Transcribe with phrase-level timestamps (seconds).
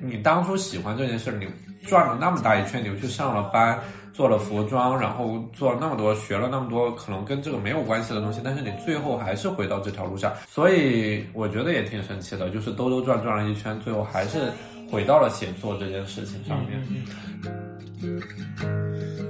[0.00, 1.46] 你当初喜欢这件事，你
[1.86, 3.78] 转了那么大一圈，你又去上了班，
[4.12, 14.50] 做了服装，然后做了那么多，学了那么多可能跟这个没有关系的东西，但是你最后还是回到这条路上，所以我觉得也挺神奇的，就是兜兜转转了一圈，最后还是
[14.90, 16.80] 回到了写作这件事情上面。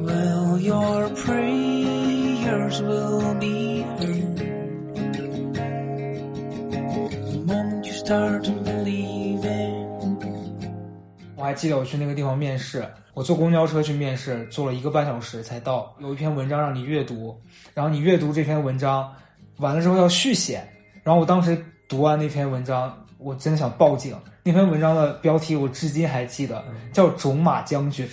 [0.00, 4.23] Well, your prayers will be heard.
[7.46, 9.84] Moment you start to believe it.
[11.36, 15.94] 我还记得我去那个地方面试，我坐公交车去面试，坐了一个半小时才到。
[15.98, 17.38] 有一篇文章让你阅读，
[17.74, 19.12] 然后你阅读这篇文章，
[19.58, 20.62] 完了之后要续写。
[21.02, 24.16] 然后我当时读完那篇文章，我真的想报警。
[24.42, 28.08] 那篇文章的标题我至今还记得，叫《种马将军》，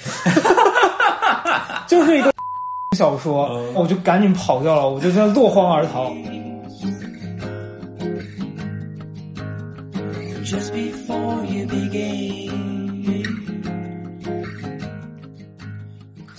[1.87, 2.33] 就是一个
[2.97, 6.11] 小说，我就赶紧跑掉了，我就这样落荒而逃。
[10.43, 12.40] Just before you begin.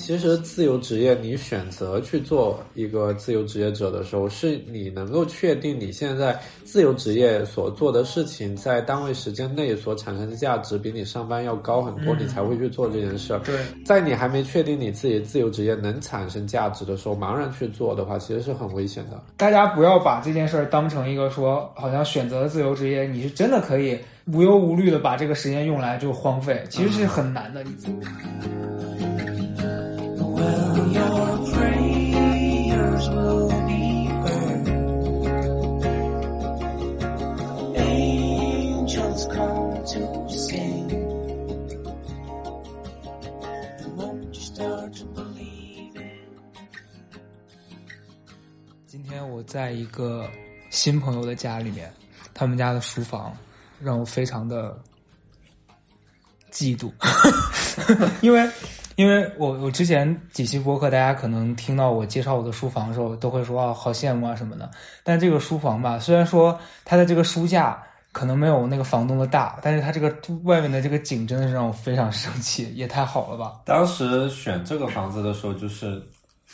[0.03, 13.39] 其实自由职业，你选择去做一个自由职业者的时候，是你能够确定你现在自由职业所做的事情在单位时间内所产生的价值比你上班要高很多，你才会去做这件事儿。
[13.45, 19.23] 对，在你还没确定你自己自由职业能产生价值的时候，茫然去做的话，其实是很危险的。
[19.37, 27.65] 大家不要把这件事儿当成一个说，好像选择了自由职业，你是真的可以无忧无虑的把这个时间用来就荒废，其实是很难的。
[49.33, 50.29] 我在一个
[50.69, 51.91] 新朋友的家里面，
[52.35, 53.35] 他们家的书房
[53.81, 54.79] 让我非常的
[56.53, 56.93] 嫉妒，
[58.21, 58.47] 因为
[58.97, 64.71] 因为我我之前几期播客，大家可能听到我介绍我的书房的时候，都会说啊好羡慕啊什么的。
[65.03, 67.83] 但这个书房吧，虽然说它的这个书架
[68.13, 73.63] 可能没有那个房东的大，但是它这个外面的这个景真的是让我非常生气，也太好了吧！
[73.65, 76.03] 当时选这个房子的时候，就是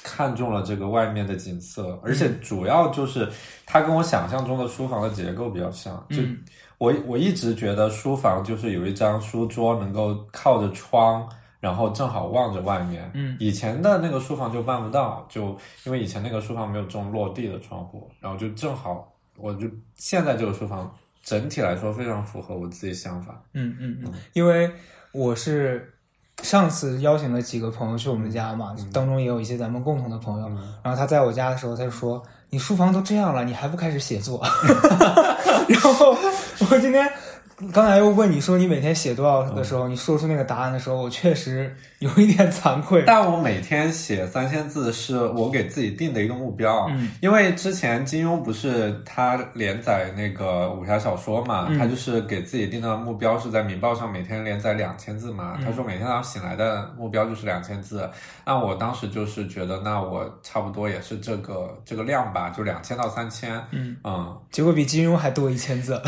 [0.02, 3.28] 看中了这个外面的景色，而且主要就是
[3.66, 5.94] 它跟我想象中的书房的结构比较像。
[6.10, 6.38] 就嗯
[6.78, 11.28] 我我一直觉得书房就是有一张书桌能够靠着窗，
[11.58, 13.10] 然后正好望着外面。
[13.14, 19.66] 嗯以前的那个书房就办不到，就因为以前那个书房没有这种落地的窗户，然后就正好，我就
[19.96, 20.88] 现在这个书房
[21.24, 23.42] 整体来说非常符合我自己想法。
[23.54, 24.70] 嗯嗯嗯，因为
[25.10, 25.92] 我是
[26.42, 30.48] 上次邀请了几个朋友去我们家嘛，当中也有一些咱们共同的朋友。
[30.82, 34.40] 然后他在我家的时候，他就说：“你书房都这样了，你还不开始写作？”
[35.68, 36.16] 然后
[36.70, 37.10] 我今天
[37.72, 43.02] 刚才又问你说你每天写多少的时候，你说出那个答案的时候，我确实有一点惭愧。
[43.04, 47.10] 但我每天写三千字是我给自己定的一个目标，嗯。
[47.20, 51.76] 因为之前金庸不是他连载那个武侠小说嘛，嗯。
[51.76, 55.34] 他就是给自己定的目标是在《明报》上每天连载两千字嗯。
[55.34, 58.08] 嘛，他说每天早上醒来的目标就是两千字，
[58.44, 63.96] 那我当时就是觉得，那我差不多也是这个这个量吧，就两千到三千，嗯。
[64.04, 66.00] 嗯，结果比金庸还多一千字。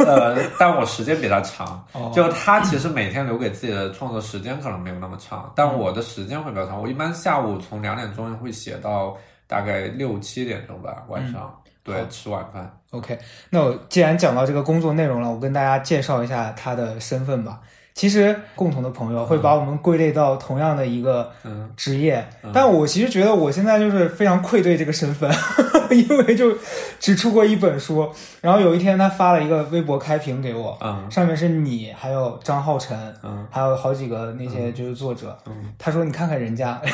[0.00, 6.82] 呃，但我时间比他长，哦就他其实每天留给自己的创作时间可能没有那么长，但我的时间会比较长。
[6.82, 9.16] 我一般下午从两点钟会写到
[9.46, 12.68] 大概六七点钟吧，晚上、对吃晚饭。
[12.90, 13.16] OK，
[13.48, 17.60] 那我既然讲到这个工作内容了，我跟大家介绍一下他的身份吧。
[17.98, 25.28] 其实共同的朋友会把我们归类到同样的一个嗯职业，但我其实觉得我现在就是非常愧对这个身份，
[25.90, 26.56] 因为就
[27.00, 28.08] 只出过一本书。
[28.40, 35.36] 然后有一天他发了一个微博开屏给我，嗯上面是你，还有张浩辰，嗯还有好几个那些就是作者。
[35.46, 36.80] 嗯他说你看看人家。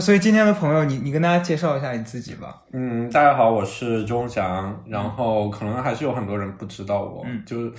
[0.00, 2.56] 所以今天的朋友，你你跟大家介绍一下你自己吧。
[2.72, 4.76] 嗯，大家好，我是钟祥。
[4.88, 7.72] 然后可能还是有很多人不知道我，嗯就是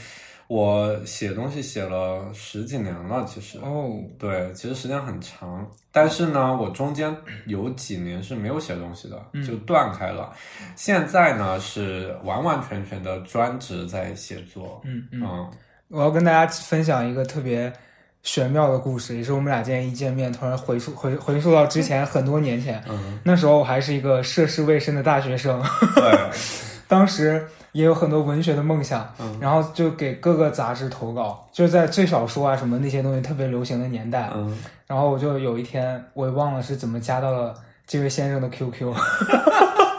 [0.48, 3.58] 我写东西写了十几年了，其实。
[3.60, 7.14] 哦，对，其实时间很长，但是呢，我中间
[7.46, 10.32] 有几年是没有写东西的，就断开了。
[10.76, 14.82] 现在呢是完完全全的专职在写作。
[14.86, 15.22] 嗯嗯。
[15.24, 15.52] 嗯
[15.90, 17.72] 我要跟大家分享一个特别
[18.22, 22.84] 玄妙的故事，也是我们俩今天一见面，突然回溯回回溯到之前很多年前。
[22.90, 25.64] 嗯，那时候我还是一个涉世未深的大学生，
[25.96, 26.30] 对，
[26.90, 34.30] 当时也有很多文学的梦想，嗯然后就给各个杂志投稿，就是在最小说啊什么那些东西特别流行的年代。
[34.34, 37.54] 嗯然后我就有一天，我也忘了是怎么加到了
[37.86, 39.98] 这位先生的 QQ，他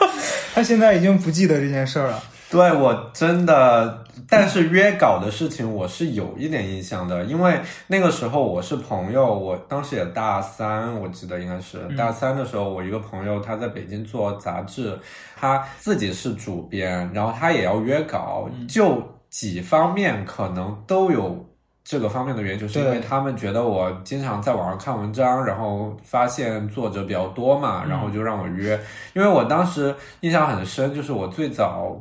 [0.57, 2.23] 他现在已经不记得这件事儿了。
[2.51, 14.99] 对我真的，但是约稿的事情我是有一点印象的，因为那个时候我是朋友，我当时也大三，我记得应该是大三的时候，我一个朋友他在北京做杂志，
[15.37, 21.45] 他自己是主编，然后他也要约稿，就几方面可能都有。
[21.91, 28.79] 这个方面的原因，就是因为对他们觉得我经常在网上看文章，然后发现作者比较多嘛，然后就让我约。
[29.15, 31.99] 因为我当时印象很深，就是我最早，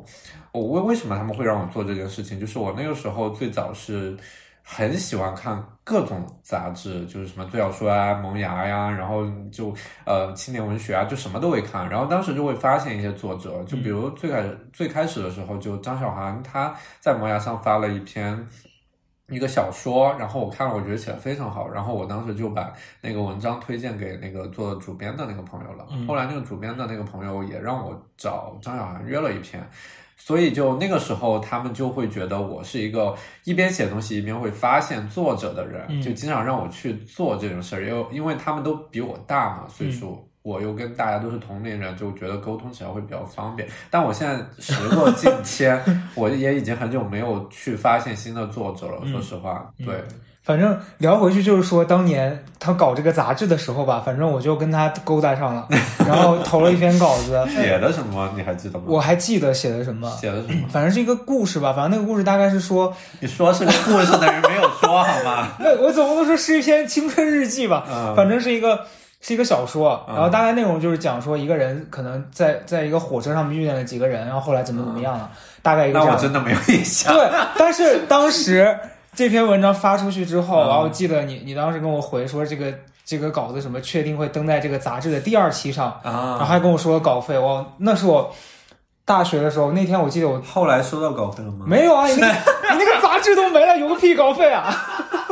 [0.52, 2.40] 我为为什么他们会让我做这件事情？
[2.40, 4.18] 就是我那个时候最早是
[4.64, 9.74] 很喜欢看各种杂志，就是什么最小说啊、萌芽呀，然后就
[10.06, 11.90] 呃青年文学啊，就什么都会看。
[11.90, 18.46] 然后当时就会发现一些作者，就比如最开始、最开始的时候，就张小涵他在萌芽上发了一篇。
[19.30, 22.72] 一个小说，然后我看了，我觉得写的非常好，然后我当时就把
[23.02, 25.86] 那个文章推荐给那个做主编的那个朋友了。
[26.08, 29.62] 后来那个主编的那个朋友也让我找张小涵约了一篇，
[30.18, 33.16] 所以就那个时候他们就会觉得我是一个
[33.46, 40.28] 一边写东西一边会发现作者的人，就经常让我去做这种事儿，因为因为他们都比我大嘛，岁数。
[40.44, 43.68] 我又跟大家都是同龄人，就觉得沟通起来会比较方便。
[43.92, 45.78] 但我现在时过境迁，
[46.16, 49.06] 我也已经很久没有去发现新的作者了。
[49.12, 50.02] 说实话，对，
[50.48, 55.68] 反正聊回去就是说，当年他搞这个杂志的时候吧，反正我就跟他勾搭上了，
[56.08, 57.46] 然后投了一篇稿子。
[57.52, 58.86] 写的什么你还记得吗？
[58.88, 60.66] 我还记得写的什么，写的什么？
[60.72, 61.74] 反正是一个故事吧。
[61.74, 65.50] 反正那个故事大概是说，你说是个故事的人没有说好吗？
[65.60, 67.84] 那我总不能说是一篇青春日记吧？
[67.92, 68.86] 嗯反正是一个
[69.20, 75.30] 是一个小说，嗯然后大概内容就是讲说一个人可能在在一个火车上面遇见了几个人，然后后来怎么怎么样了，
[75.62, 76.18] 大概一个那这样。
[76.18, 77.14] 我真的没有印象。
[77.14, 77.30] 对，
[77.60, 78.74] 但是当时
[79.18, 82.72] 这篇文章发出去之后，嗯然后我记得你你当时跟我回说这个
[83.04, 88.32] 这个稿子什么确定会登在这个杂志的第二期上，啊然后啊，还跟我说稿费，我那是我
[89.04, 91.66] 大学的时候，那天我记得我后来收到稿费了吗？
[91.68, 92.34] 没有啊， 你那个
[92.74, 94.72] 你那个杂志都没了，有个屁稿费啊！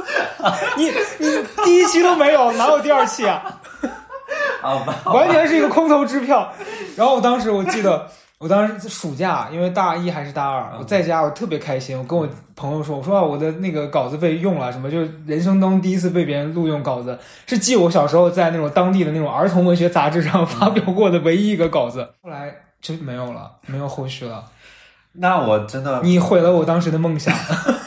[0.75, 0.85] 你
[1.19, 3.61] 你第一期都没有，哪有第二期啊？
[4.63, 6.51] 好吧，完全是一个空头支票。
[6.95, 17.17] 然后我当时我记得，我当时暑假，因为大一还是大二，我在家我特别开心，我跟我朋友说，我说啊我的那个稿子被用了，什么就是人生当中第一次被别人录用稿子，
[17.47, 24.43] 是记我小时候在那种当地的那种儿童文学杂志上 发表过的唯一一个稿子，后来就没有了，没有后续了。
[25.17, 27.33] 那我真的你毁了我当时的梦想。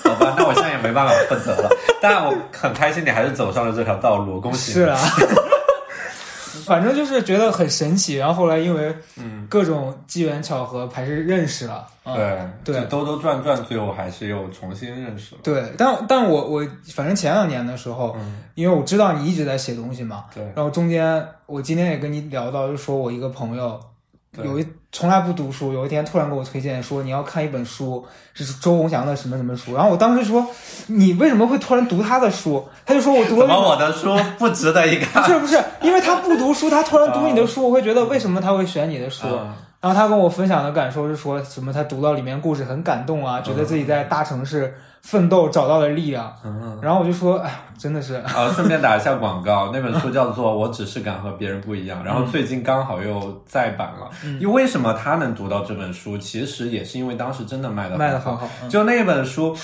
[0.09, 1.69] 好吧，那我现在也没办法负责了。
[2.01, 4.75] 但我很开心，你还是走上了这条道路，恭喜你。
[4.77, 4.99] 是啊，
[6.69, 8.17] 反正就是觉得很神奇。
[8.17, 11.87] 然后后来因为嗯，各种机缘巧合，还是认识了。
[12.05, 15.41] 啊对对兜兜转转，最后还是又重新认识了。
[15.43, 23.98] 对，但但我我反正前两年的时候，嗯，因为我知道你一直在写东西嘛，对，然后中间我今天也跟你聊到，就说我一个朋友对
[24.45, 28.05] 有一从来不读书，有一天突然给我推荐说你要看一本书，
[28.35, 30.47] 是周鸿祥的什么什么书，然后我当时说
[30.87, 32.67] 你为什么会突然读他的书？
[32.87, 35.29] 他就说我读了 怎么我的书不值得一看不？
[35.31, 39.27] 是不是，因为他不读书，他突然读你的书，我会觉得为什么他会选你的书？
[39.27, 41.73] 嗯然后他跟我分享的感受是说什么？
[41.73, 46.35] 他读到里面故事很感动啊，觉得自己在大城市奋斗找到了力量。
[46.45, 46.77] 嗯。
[46.83, 54.11] 然后我就说，哎，真的是，啊，顺便打一下广告，那本书叫做《我只是敢和别人不一样》， 然后最近刚好又再版了。
[54.41, 57.97] 因为为什么他能读到这本书，其实也是因为当时真的卖的。
[57.97, 58.49] 卖的很好。
[58.63, 59.57] 嗯就那本书，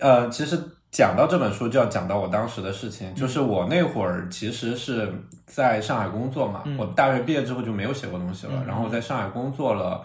[0.00, 0.60] 呃，其实
[0.92, 5.10] 讲到这本书，就要讲到我当时的事情，就是我那会儿其实是
[5.46, 10.04] 在上海工作嘛，嗯我大学毕业之后就没有写过东西了，然后我在上海工作了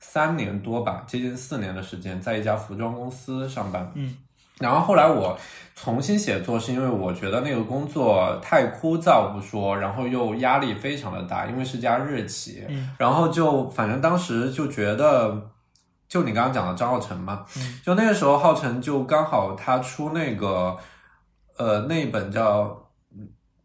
[0.00, 3.90] 三年多吧，接近四年的时间，在一家服装公司上班。
[3.94, 4.16] 嗯。
[4.60, 5.36] 然后后来我
[5.74, 15.40] 重新写作，是因为我觉得那个工作太枯燥不说，然后又压力非常的大，因为是家日企，嗯然后就反正当时就觉得，
[16.14, 20.76] 就你刚刚讲的张浩辰嘛，嗯就那个时候浩辰就刚好他出那个，
[21.58, 22.88] 呃，那一本叫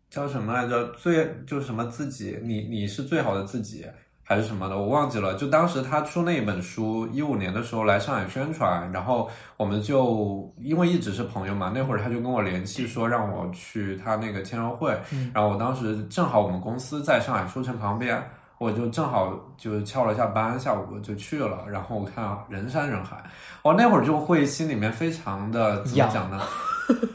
[0.10, 0.84] 叫什么来着？
[0.94, 3.86] 最就是什么自己，你你是最好的自己。
[4.24, 5.36] 还是什么的，我忘记了。
[5.36, 18.24] 就当时他出那一本书，一五年的时候来上海宣传，然后我们就因为一直是朋友嘛，那会儿他就跟我联系说让我去他那个签售会，嗯然后我当时正好我们公司在上海书城旁边，
[18.60, 23.24] 我就正好就翘了下班，下午就去了，然后我看啊人山人海，
[23.64, 26.42] 我那会儿就会心里面非常的怎么讲呢？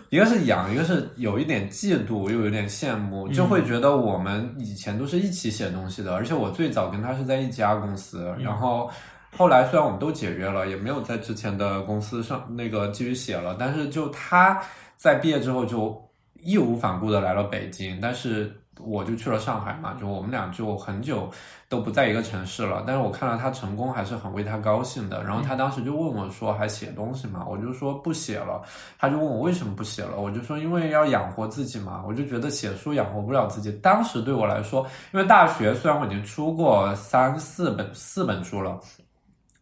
[0.08, 8.88] 一个是痒，一个是有一点嫉妒，又有点羡慕，就会觉得我们以前都是一起写东西的，而且我最早跟他是在一家公司，然后
[9.36, 14.58] 后来虽然我们都解约了，也没有在之前的公司上那个继续写了，但是就他
[14.96, 16.00] 在毕业之后就
[16.40, 18.54] 义无反顾的来了北京，但是
[18.86, 21.30] 我就去了上海嘛，就我们俩就很久
[21.68, 22.84] 都不在一个城市了。
[22.86, 25.22] 但是我看到他成功，还是很为他高兴的。
[25.24, 28.62] 然后他当时就问我说：“还写东西吗？”我就说不写了。
[28.98, 32.02] 他就问我为什么不写了，我就说因为要养活自己嘛。
[32.06, 33.72] 我就觉得写书养活不了自己。
[33.82, 38.78] 当时对我来说，因为大学虽然我已经出过三四本四本书了。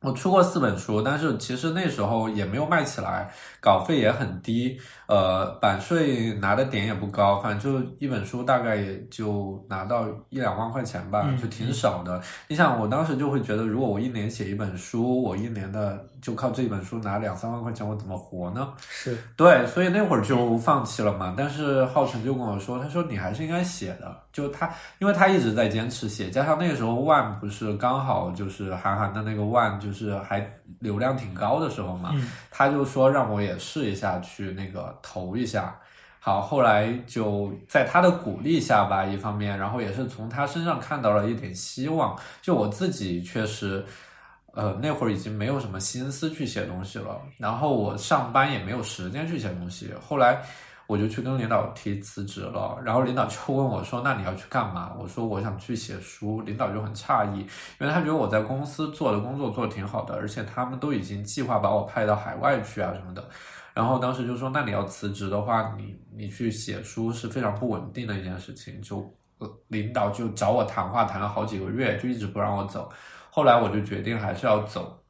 [0.03, 3.31] 我出过四本书，但是其实那时候也没有卖起来，
[3.61, 12.21] 稿费也很低，呃，版税拿的点也不高，反正就一本书大概也就拿到一两万块钱吧，就挺少的。
[12.49, 18.73] 你想，我当时就会觉得，如果我一年写一本书，我一年的就靠这一本书拿两三万块钱，我怎么活呢？
[18.89, 21.35] 是对，所以那会儿就放弃了嘛。
[21.37, 24.69] 但是浩辰就跟我说，他说你还是应该写的，就他，
[24.99, 30.49] 因为他一直在坚持写，加上那个时候万不是刚好就是韩寒的那个万，就是还
[30.81, 32.15] 流量挺高的时候嘛，
[32.51, 35.79] 他就说让我也试一下去那个投一下。
[36.19, 42.19] 好，后来就在他的鼓励下吧，一方面，然后也是从他身上看到了一点希望。
[42.41, 43.85] 就我自己确实。
[44.55, 49.91] 呃，那会儿已经没有什么心思去写东西了，然后我上班也没有时间去写东西。
[50.07, 50.43] 后来
[50.93, 57.39] 我就去跟领导提辞职了，然后领导就问我说：“那你要去干嘛？”我说：“我想去写书。”领导就很诧异，
[57.81, 63.27] 因为他觉得我在公司做的工作做的挺好的，而且他们都已经计划把我派到海外去啊什么的。
[63.73, 68.99] 然后当时就说：“那你要辞职的话，你你去写书是非常不稳定的一件事情。”就
[69.39, 72.93] 呃领导就找我谈话谈了好几个月，就一直不让我走。
[73.31, 75.02] 后来我就决定还是要走，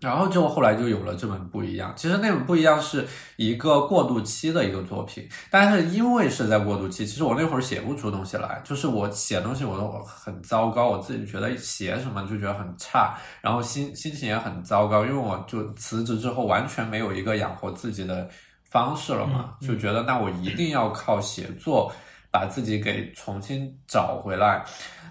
[0.00, 1.92] 然后就后来就有了这本不一样。
[1.94, 18.28] 其实那本不一样是一个过渡期的一个作品，但是因为是在过渡期，其实我那会儿写不出东西来，就是我写东西我都很糟糕，我自己觉得写什么就觉得很差，然后心心情也很糟糕，因为我就辞职之后完全没有一个养活自己的
[18.64, 21.92] 方式了嘛，就觉得那我一定要靠写作
[22.30, 24.64] 把自己给重新找回来。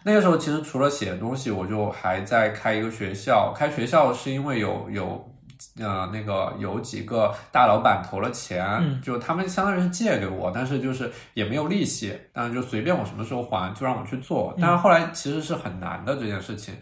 [0.04, 3.54] 那个时候其实除了写东西，我就还在开一个学校。
[3.56, 5.32] 开学校是因为有有，
[5.80, 14.56] 呃，那个有几个大老板投了钱，就他们相当于是借给我，但是就是也没有利息，但是就随便我什么时候还，就让我去做。
[14.60, 16.74] 但是后来其实是很难的这件事情，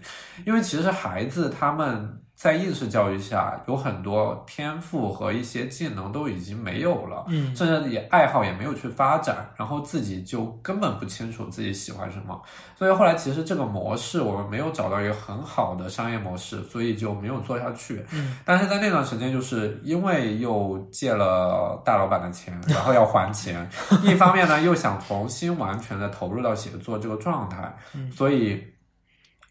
[0.45, 2.21] 因为其实孩子他们。
[2.37, 12.39] 在应试教育下，有很多天赋和一些技能都已经没有了，嗯，甚至也爱好也没有去发展，然后自己就根本不清楚自己喜欢什么，
[12.77, 18.05] 所以后来其实这个模式我们没有找到一个很好的商业模式，所以就没有做下去。
[18.11, 23.67] 嗯，但是在那段时间，就是因为又借了大老板的钱，然后要还钱，
[24.05, 28.63] 一方面呢又想重新完全的投入到写作这个状态，嗯所以，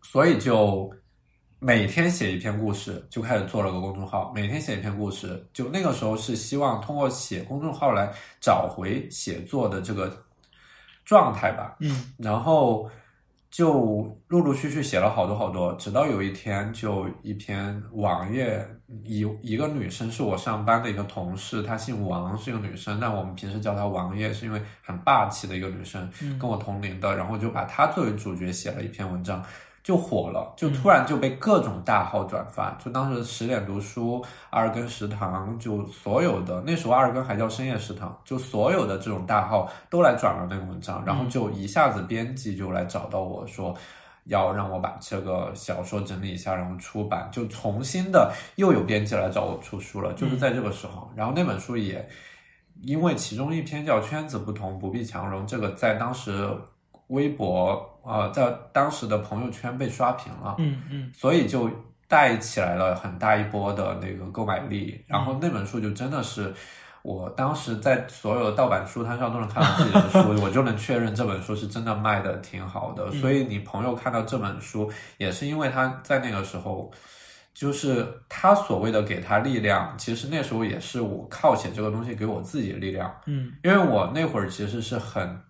[0.04, 0.88] 所以就。
[1.66, 4.30] 每天写一篇故事，就开始做了个公众号。
[4.32, 8.08] 每天写一篇故事，就那个时候是希望通过写公众号来
[8.40, 10.16] 找回写作的这个
[11.04, 11.75] 状态吧。
[11.80, 12.88] 嗯，然后
[13.50, 18.64] 就陆陆续续写了好多好多，直到有一天，就一篇网页，
[19.02, 26.08] 一一个女生是我上班的一个同事，她姓王，是一个女生，但我们平时叫她王爷，是因为很霸气的一个女生，
[26.38, 29.44] 跟我同龄的，然后就把她作为主角写了一篇文章。
[29.86, 43.72] 就火了，就突然就被各种大号转发，就当时十点读书、二更食堂，就所有的那时候二更还叫深夜食堂，就所有的这种大号都来转了那个文章，然后就一下子编辑就来找到我说，
[44.24, 52.04] 要让我把这个小说整理一下，然后出版，就重新的又有编辑来找我出书了，就是在这个时候，然后那本书也
[52.82, 56.50] 因为其中一篇叫圈子不同不必强融，这个在当时
[57.06, 57.88] 微博。
[58.06, 61.68] 呃，在当时的朋友圈被刷屏了，嗯嗯，所以就
[62.06, 65.04] 带起来了很大一波的那个购买力。
[65.08, 66.54] 然后那本书就真的是，
[67.02, 73.10] 我当时在所有的盗版书摊上都能看到自己的书， 我就能确认这本书是真的卖的挺好的。
[73.10, 76.88] 所以你朋友看到这本书，也是因为他在那个时候，
[77.52, 83.12] 就是他所谓的给他力量，其实那时候也是我靠写这个东西给我自己的力量。
[83.26, 85.40] 嗯，因为我那会儿其实是很。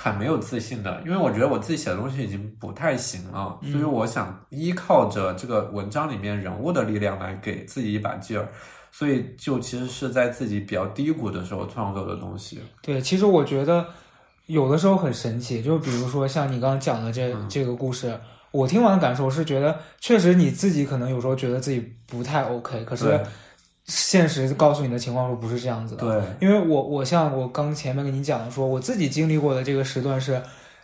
[0.00, 8.48] 很没有自信的，因为我觉得我自己写的东西已经不太行了，所以我想依靠着这个文章里面人物的力量来给自己一把劲儿，
[8.92, 12.60] 所以就其实是在自己比较低谷的时候创作的东西。
[12.80, 13.84] 对，其实我觉得
[14.46, 18.16] 有的时候很神奇，就比如说像你刚刚讲的这、这个故事，
[18.52, 23.20] 我听完的感受是觉得，确实你自己可能有时候觉得自己不太 OK，可是对
[23.88, 26.06] 现实告诉你的情况说不是这样子的。
[26.06, 30.40] 对，因为我我像我刚前面跟你讲的说，我自己经历过的这个时段是，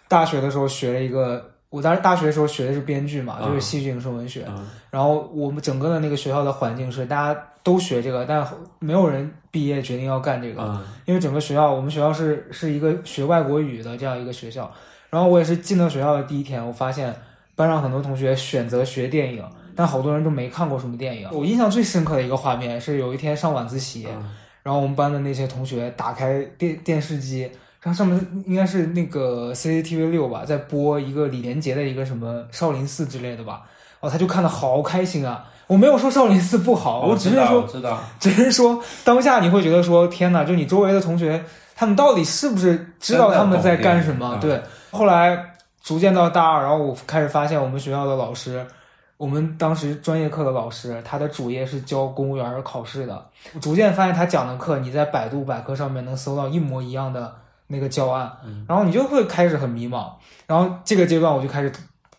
[0.08, 4.44] 大学的时候学了一个我当时大学的时候学的是编剧嘛，嗯就是戏剧影视文学。
[4.48, 8.46] 嗯然后我们整个的那个学校的环境是大家都学这个，但
[8.78, 14.72] 没有人毕业决定要干这个，嗯因为整个学校我们学校是是一个学外国语的这样一个学校。
[15.10, 17.14] 然后我也是进到学校的第一天，我发现
[17.54, 19.44] 班上很多同学选择学电影，
[19.76, 21.28] 但好多人都没看过什么电影。
[21.32, 24.30] 我印象最深刻的一个画面是有一天上晚自习，嗯
[24.62, 27.42] 然后我们班的那些同学打开电电视机，
[27.82, 33.60] 然后上面应该是那个 CCTV 六吧，在播一个李连杰的一个什么少林寺之类的吧，
[34.00, 35.44] 哦，他就看的好开心啊！
[35.66, 41.44] 我没有说少林寺不好，我只是说知道， 只是说当下你会觉得说天哪，就你周围的同学，
[41.76, 44.38] 他们到底是不是知道他们在干什么？
[44.40, 45.38] 对，后来
[45.82, 48.66] 逐渐到大二，然后我开始发现我们学校的老师，
[49.24, 53.26] 我们当时专业课的老师，他的主业是教公务员考试的。
[53.54, 57.34] 我逐渐发现他讲的课，你在百度百科上面能搜到一模一样的
[57.68, 58.30] 那个教案，
[58.68, 60.08] 然后你就会开始很迷茫。
[60.46, 61.72] 然后这个阶段我就开始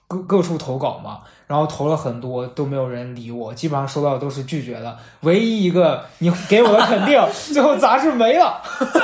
[0.08, 4.98] 各各处投稿嘛，然后投了很多都没有人理我，基本上收到的都是拒绝的。
[5.22, 8.60] 唯一一个你给我的肯定， 最后杂志没了。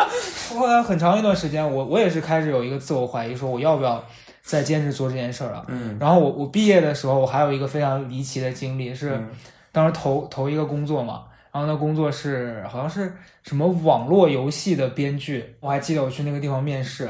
[0.58, 4.04] 后来很长一段时间，我我也是开始有一个自我怀疑，说我要不要
[4.52, 5.66] 再坚持做这件事儿了。
[5.70, 5.98] 嗯。
[6.00, 9.30] 然后我我毕业的时候，我还有一个非常离奇的经历是，嗯。
[9.72, 17.06] 当时投投一个工作嘛，然后那工作是好像是什么网络游戏的编剧，我还记得我去那个地方面试，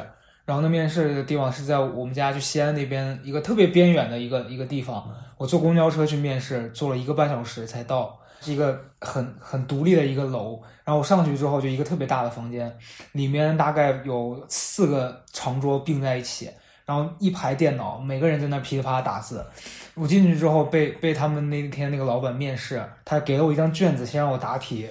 [0.45, 12.71] 然后那面试的地方是在我们家就西安那边一个特别边远的一个一个地方，我坐公交车去面试，坐了一个半小时才到，是一个很很独立的一个楼，然后我上去之后就一个特别大的房间，
[13.13, 16.47] 里面大概有四个长桌并在一起，
[16.91, 19.45] 然后一排电脑，每个人在那噼里啪啦打字。
[19.93, 24.85] 我进去之后被被他们那天那个老板面试，他给了我一张卷子，先让我答题。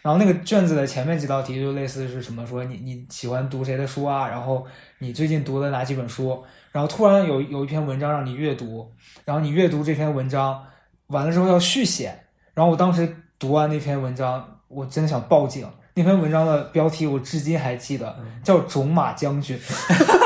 [0.00, 4.66] 然后那个卷子的前面几道题就类似是什么说你你喜欢读谁的书啊，然后
[4.98, 8.90] 你最近读了哪几本书，然后突然有有一篇文章让你阅读，
[9.26, 10.64] 然后你阅读这篇文章
[11.08, 12.18] 完了之后要续写，
[12.54, 15.68] 然后我当时读完那篇文章，我真的想报警。
[15.94, 19.58] 那篇文章的标题我至今还记得，叫《种马将军》，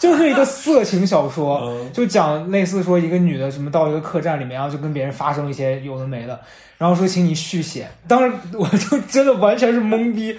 [0.00, 6.40] 就是一个色情小说，嗯就讲类似说一个女的什么到一个客栈里面，然后就跟别人发生一些有的没的，
[6.78, 7.86] 然后说请你续写。
[8.08, 10.36] 当时我就真的完全是懵逼，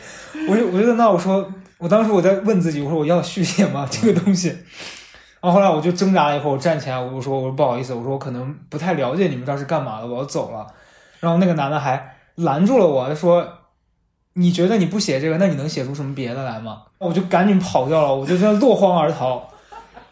[0.49, 1.47] 我就我就在那我说，
[1.77, 3.87] 我当时我在问自己，我说我要续写吗？
[3.91, 4.49] 这个东西。
[5.39, 10.65] 然后后来我就挣扎了一会儿，我站起来，我说我说不好意思，我说我可能不太了解你们这儿是干嘛的，我要走了。
[11.19, 13.47] 然后那个男的还拦住了我，他说
[14.33, 19.47] ：“你觉得你不写这个，那你能写出什么别的来吗？”我就赶紧跑掉了，我就这样落荒而逃。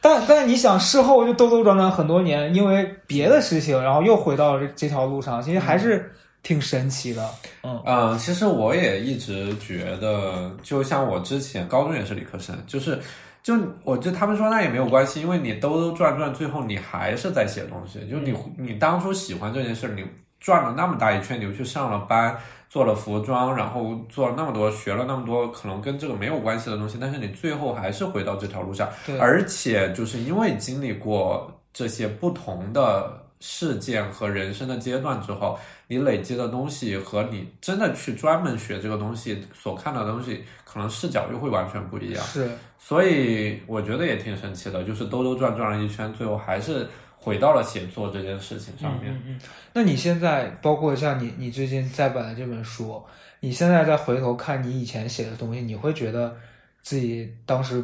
[0.01, 6.10] 但但你想，事后就兜兜转转很多年，因为别的事情，然后又回到了这这条路上，其实还是
[6.41, 7.29] 挺神奇的。
[7.63, 12.97] 嗯嗯，其实我也一直觉得，就像我之前高中也是理科生，就是，
[13.43, 17.99] 就我就他们说那也没有关系，因为你兜兜转转，最后你还是在写东西。
[18.10, 20.05] 就你你当初喜欢这件事，你
[20.39, 22.34] 转了那么大一圈，你又去上了班，
[22.69, 42.23] 做了服装，然后做了那么多，学了那么多可能跟这个没有关系的东西，但是你最后还是回到这条路上，对而且就是因为经历过这些不同的事件和人生的阶段之后，你累积的东西和你真的去专门学这个东西所看到的东西，可能视角又会完全不一样。
[42.25, 46.88] 是，所以我觉得也挺神奇的，就是兜兜转转了一圈，最后还是
[47.21, 49.13] 回到了写作这件事情上面。
[49.13, 49.39] 嗯嗯。
[49.73, 53.03] 那你现在包括像你你最近再版的这本书，
[53.41, 56.36] 你现在再回头看你以前写的东西，你会觉得
[56.82, 57.84] 自己当时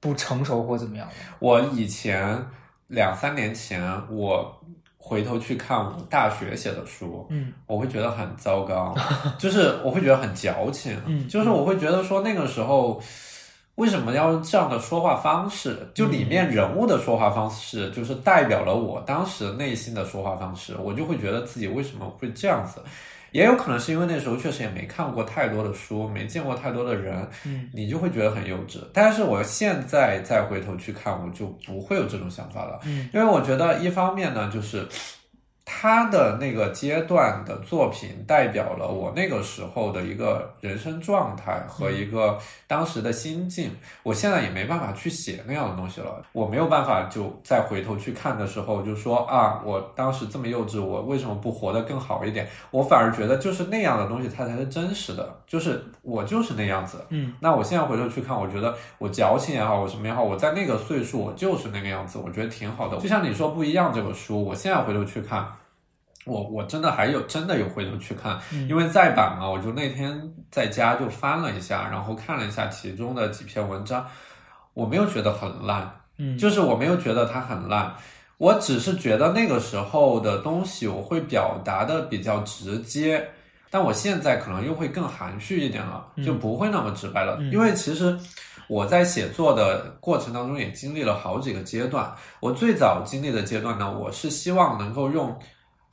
[0.00, 1.12] 不成熟或怎么样吗？
[1.38, 2.36] 我以前
[2.88, 4.60] 两三年前，我
[4.98, 8.94] 回头去看我大学写的书，嗯我会觉得很糟糕，
[9.38, 13.00] 就是我会觉得很矫情， 嗯就是我会觉得说那个时候
[13.76, 15.88] 为什么要用这样的说话方式？
[15.94, 22.80] 就里面人物的说话方式，就是代表了我当时内心的说话方式，我就会觉得自己为什么会这样子。
[23.30, 28.76] 也有可能是因为那时候确实也没看过太多的书，没见过太多的人，嗯你就会觉得很幼稚。
[28.92, 34.86] 但是我现在再回头去看，我就不会有这种想法了，嗯因为我觉得一方面呢，就是
[35.64, 43.70] 他的那个阶段的作品代表了我那个时候的一个人生状态和一个当时的心境。
[44.02, 52.48] 我现在也没办法去写那样的东西了，我没有办法就再回头去看的时候就说啊，我当时这么幼稚，我为什么不活得更好一点？
[52.70, 57.04] 我反而觉得就是那样的东西，它才是真实的，就是我就是那样子。
[57.10, 62.96] 嗯那我现在回头去看，我觉得我矫情也好，我什么也好，我在那个岁数我就是那个样子，我觉得挺好的。
[62.98, 65.46] 就像你说不一样这本书，我现在回头去看，
[66.24, 74.06] 我我真的还有真的有回头去看，嗯因为再版嘛，我就那天在家就翻了一下，然后看了一下其中的几篇文章，
[74.74, 75.90] 我没有觉得很烂。
[76.18, 77.92] 嗯就是我没有觉得它很烂，
[78.36, 83.26] 我只是觉得那个时候的东西我会表达的比较直接，
[83.70, 87.38] 但我现在可能又会更含蓄一点了，就不会那么直白了。
[87.50, 88.16] 因为其实
[88.68, 92.14] 我在写作的过程当中也经历了好几个阶段。
[92.40, 95.36] 我最早经历的阶段呢，我是希望能够用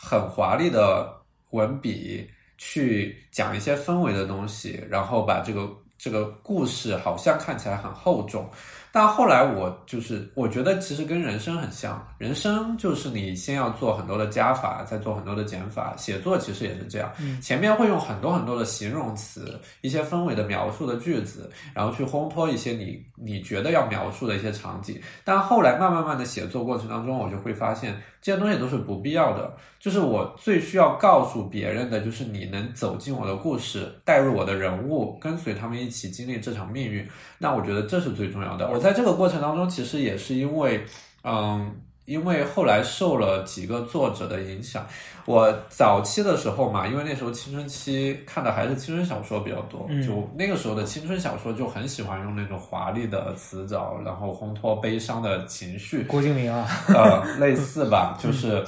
[0.01, 1.13] 很华丽的
[1.51, 2.25] 文笔
[2.57, 8.49] 去讲一些氛围的东西，然后把这个这个故事好像看起来很厚重。
[8.91, 15.93] 但后来我就是，我觉得其实跟人生很像，人生就是你先要做很多的加法，再做很多的减法。
[15.95, 24.99] 写作其实也是这样，前面会用很多很多的形容词，一些氛围的描述的句子，然后去烘托一些你你觉得要描述的一些场景。
[25.23, 29.55] 但后来慢慢慢的写作过程当中，我就会发现这些东西都是不必要的。
[29.79, 37.07] 就是我最需要告诉别人的，就是你能走进我的故事，带入我的人物，跟随他们一起经历这场命运。
[37.37, 38.69] 那我觉得这是最重要的。
[38.69, 40.83] 我在这个过程当中，其实也是因为，
[41.23, 41.73] 嗯，
[42.09, 44.83] 因为后来受了几个作者的影响。
[45.25, 56.01] 我早期的时候嘛，因为那时候青春期看的还是青春小说比较多，就那个时候的青春小说就很喜欢用那种华丽的词藻，然后烘托悲伤的情绪。
[56.05, 58.65] 郭敬明啊，呃，类似吧，就是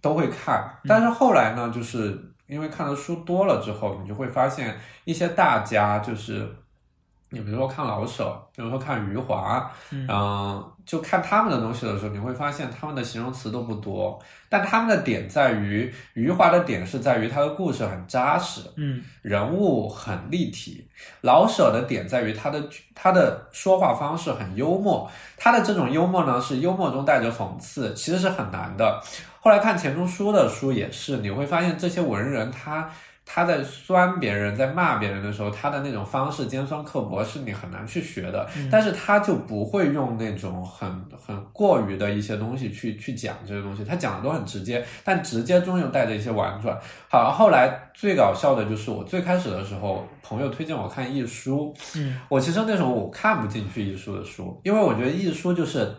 [0.00, 0.74] 都会看。
[0.88, 6.48] 但是后来呢，就是因为看的书多了之后，你就会发现一些大家就是。
[7.34, 14.18] 你比如说看老舍，比如说看余华，嗯、就看他们的东西的时候，你会发现他们的形容词都不多，
[14.48, 20.86] 但他们的点在于，余华的点是在于他的故事很扎实，嗯人物很立体。
[21.20, 22.62] 老舍的点在于他的
[22.94, 29.02] 他的说话方式很幽默，他的这种幽默呢是幽默中带着讽刺，其实是很难的。
[29.40, 32.90] 后来看钱钟书的书也是，你会发现这些文人他。
[33.24, 46.76] 他在酸别人、在骂别人的时候，他的那种方式尖酸刻薄是你很难去学的，但是他就不会用那种很很过于的一些东西去去讲这些东西，他讲的都很直接，但直接中又带着一些婉转。
[47.08, 55.94] 好，后来最搞笑的就是我最开始的时候，朋友推荐我看易书，嗯，我其实那时候我看不进去易书的书，因为我觉得易书就是。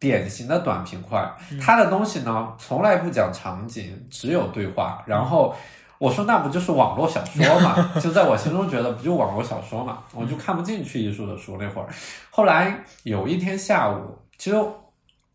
[0.00, 1.28] 典型的短平快，
[1.60, 5.02] 他的东西呢从来不讲场景，只有对话。
[5.04, 5.52] 然后
[5.98, 7.92] 我说那不就是网络小说嘛？
[8.00, 10.04] 就在我心中觉得不就网络小说嘛？
[10.14, 11.88] 我就看不进去艺术的书那会儿。
[12.30, 14.56] 后来有一天下午，其实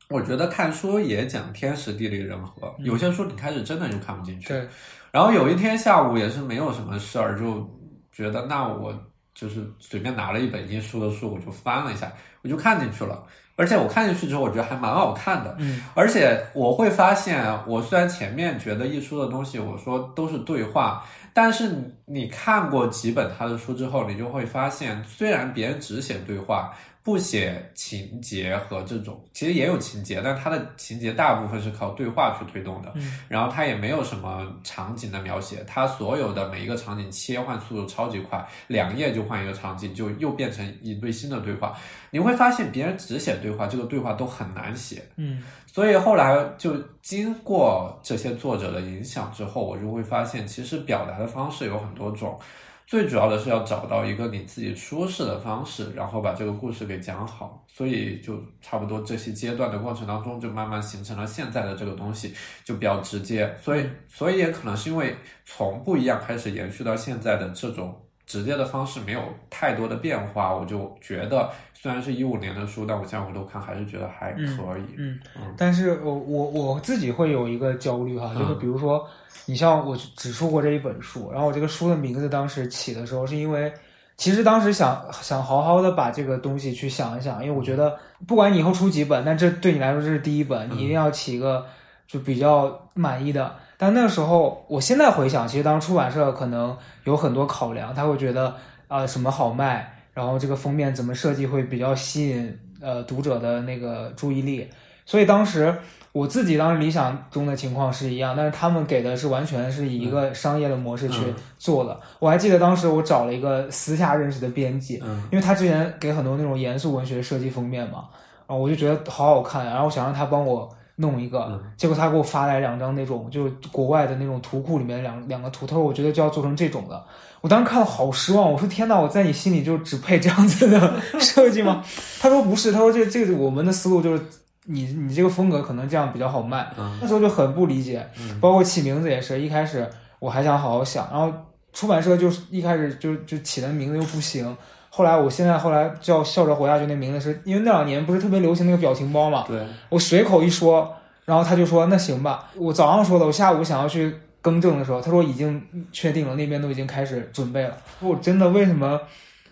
[0.10, 4.48] 我觉得看书也讲天时地利人和，有些书你开始真的就看不进去。
[4.48, 4.68] 对，
[5.12, 7.70] 然后有一天下午也是没有什么事儿，就
[8.12, 8.94] 觉得那我
[9.34, 13.22] 就是随便拿了一本艺术的书，我就翻了一下，我就看进去了。
[13.56, 15.56] 而且我看进去之后，我觉得还蛮好看的。
[15.60, 32.94] 嗯，而且我会发现，我虽然前面觉得一书的东西，我说都是对话，但是你你看过几本他的书之后，你就会发现，虽然别人只写对话，不写情节和这种，其实也有情节，但它的情节大部分是靠对话去推动的。
[32.96, 41.78] 嗯，然后它也没有什么场景的描写，它所有的每一个场景切换速度超级快，两页就换一个场景，就又变成一对新的对话。
[42.10, 45.04] 你会发现，别人只写对话，这个对话都很难写。
[45.18, 52.40] 嗯所以后来就经过这些作者的影响之后，我就会发现，其实表达的方式有很多种，
[52.86, 57.66] 最主要的是要找到一个你自己舒适的方式，然后把这个故事给讲好。
[57.68, 63.52] 所以就差不多这些阶段的过程当中，就慢慢形成了现在的这个东西，就比较直接。
[63.62, 65.16] 所以，所以也可能是因为
[65.46, 68.00] 从不一样开始延续到现在的这种。
[68.26, 74.96] 直接的方式没有太多的变化，我就觉得虽然是一五年的书，但我现在回头看还是觉得还可以。
[74.98, 79.06] 嗯嗯，但是我我我自己会有一个焦虑哈，就是嗯比如说，
[79.46, 83.72] 你像我只出过这一本书，然后我这个书的名字当时起的时候，是因为
[84.16, 91.66] 其实当时想想好好的把这个东西去想一想，因为我觉得不管你以后出几本，但这对你来说这是第一本，你一定要起一个
[92.08, 93.54] 就比较满意的。
[93.84, 98.48] 但那个时候，我现在回想，其实当时出版社可能有很多考量，他会觉得
[98.88, 104.70] 啊、呃什么好卖，然后这个封面怎么设计会比较吸引呃读者的那个注意力，
[105.06, 105.76] 所以当时
[106.14, 111.36] 我自己当时理想中的情况是一样，但是他们给的是完全是以一个商业的模式去嗯。
[111.58, 112.00] 做的。
[112.20, 115.28] 我还记得当时我找了一个私下认识的编辑，嗯。
[115.30, 118.06] 因为他之前给很多那种严肃文学设计封面嘛，
[118.48, 121.64] 然后我就觉得好好看，然后我想让他帮我弄一个，嗯。
[121.78, 127.04] 结果他给我发来两张那种就是国外的那种图库里面两两个图，他说我觉得就要做成这种的，
[127.42, 131.84] 我当时看了好失望，我说天呐，我在你心里就只配这样子的 设计吗？
[132.20, 134.24] 他说不是，他说这这个我们的思路就是
[134.66, 136.98] 你你这个风格可能这样比较好卖，嗯。
[137.02, 138.40] 那时候就很不理解，嗯。
[138.40, 141.32] 包括起名字也是一开始我还想好好想，然后
[141.74, 144.56] 出版社就是一开始就就起的名字又不行，
[144.96, 152.52] 后来我现在后来叫笑着活下去那名字是因为那两年不是特别流行那个表情包嘛，对，我随口一说，然后他就说那行吧。
[152.56, 155.60] 我早上说的，我下午想要去更正的时候，他说已经
[155.92, 157.76] 确定了，那边都已经开始准备了。
[158.02, 159.02] 我真的为什么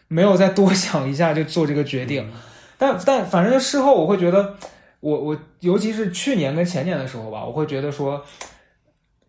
[0.08, 2.30] 没有再多想一下就做这个决定？
[2.78, 4.54] 但但反正事后我会觉得，
[5.00, 8.24] 我我尤其是去年跟前年的时候吧，我会觉得说，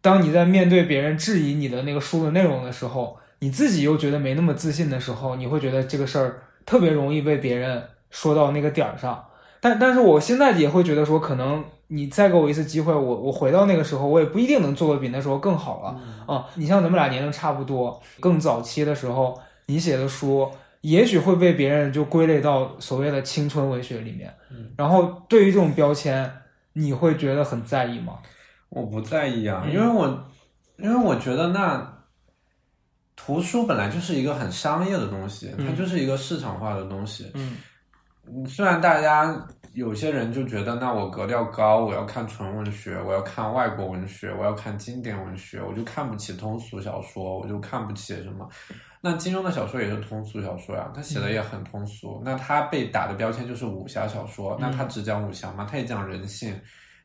[0.02, 9.24] 当你在面对别人质疑你的那个书的内容的时候，你自己又觉得没那么自信的时候，你会觉得这个事儿特别容易被别人说到那个点儿上。
[9.60, 16.00] 但但是我现在也会觉得说，可能你再给我一次机会，我我回到那个时候，我也不一定能做的比那时候更好了
[16.32, 20.48] 啊、你像咱们俩年龄差不多，更早期的时候，你写的书
[20.82, 24.32] 也许会被别人就归类到所谓的青春文学里面。
[24.76, 26.30] 然后对于这种标签，
[26.74, 28.18] 你会觉得很在意吗？
[28.68, 30.24] 我不在意啊，嗯因为我
[30.78, 32.01] 因为我觉得那
[33.16, 37.30] 图书本来就是一个很商业的东西，它就是一个市场化的东西。
[37.34, 37.56] 嗯
[38.24, 39.36] 嗯，虽然大家
[39.74, 48.48] 有些人就觉得，那我格调高，我要看纯文学，我要看外国文学，我要看经典文学，我就看不起通俗小说，我就看不起什么。
[49.00, 52.22] 那金庸的小说也是通俗小说呀，他写的也很通俗。
[52.24, 55.66] 那他被打的标签就是武侠小说，那他只讲武侠吗？
[55.68, 56.54] 他也讲人性。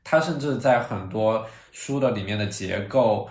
[0.04, 3.28] 他甚至在很多书的里面的结构，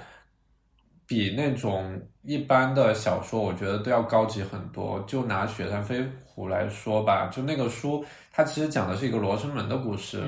[1.07, 5.03] 比那种一般的小说，我觉得都要高级很多。
[5.07, 10.23] 就拿《雪山飞狐》来说吧，就那个书，它其实讲的是一个罗生门的故事。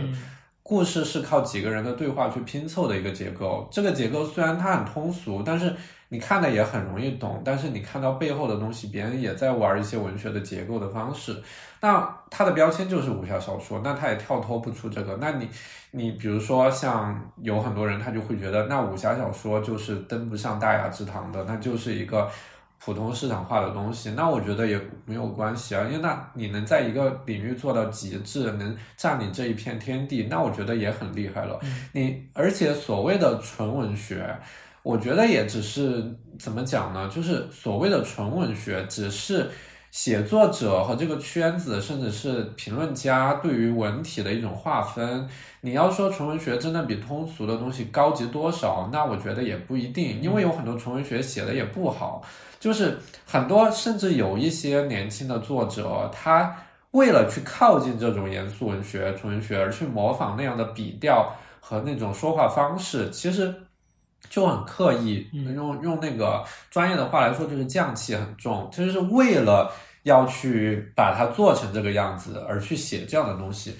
[0.68, 3.66] 故事是靠几个人的对话去拼凑的一个结构。
[3.70, 5.74] 这个结构虽然它很通俗，但是
[6.11, 7.40] 你看的也很容易懂。
[7.42, 11.35] 但是你看到背后的东西，别人也在玩一些文学的结构的方式。
[11.81, 15.16] 那它的标签就是武侠小说，那它也跳脱不出这个。
[15.18, 15.48] 那你
[15.92, 22.31] 你比如说像有很多人，他就会觉得那武侠小说就是登不上大雅之堂的，那就是一个。
[22.80, 31.58] 普通市场化的东西，那我觉得也没有关系啊，因为那你能在一个领域做到极致，能占领这一片天地，那我觉得也很厉害了。
[31.92, 34.34] 你而且所谓的纯文学，
[34.82, 37.10] 我觉得也只是怎么讲呢？
[37.12, 39.50] 就是所谓的纯文学，只是
[39.90, 45.28] 写作者和这个圈子，甚至是评论家对于文体的一种划分。
[45.62, 52.22] 你要说纯文学真的比通俗的东西高级多少，那我觉得也不一定，因为有很多纯文学写的也不好。
[52.60, 56.56] 就是很多，甚至有一些年轻的作者，他
[56.90, 63.54] 为了去靠近这种严肃文学、纯文学，而去模仿那样的笔调和那种说话方式，其实
[64.28, 65.28] 就很刻意。
[65.32, 73.76] 用用那个专业的话来说，就是匠气很重，其实是为了要去把它做成这个样子而去写这样的东西。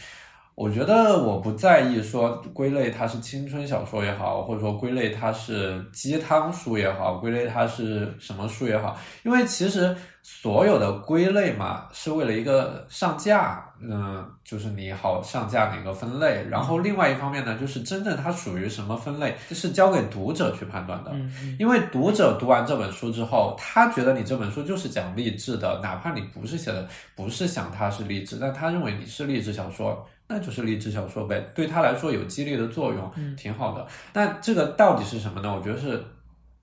[0.59, 21.13] 我觉得我不在意说归类它是青春小说也好，或者说归类它是鸡汤书也好，归类它是什么书也好，因为其实所有的归类嘛，是为了一个上架，嗯，就是你好上架哪个分类，然后另外一方面呢，就是真正它属于什么分类，这是交给读者去判断的。
[21.13, 33.87] 嗯因为读者读完这本书之后，他觉得你这本书就是讲励志的，哪怕你不是写的，不是想它是励志，但他认为你是励志小说，那就是励志小说呗，对他来说有激励的作用，挺好的。
[34.13, 35.51] 那这个到底是什么呢？
[35.55, 36.05] 我觉得是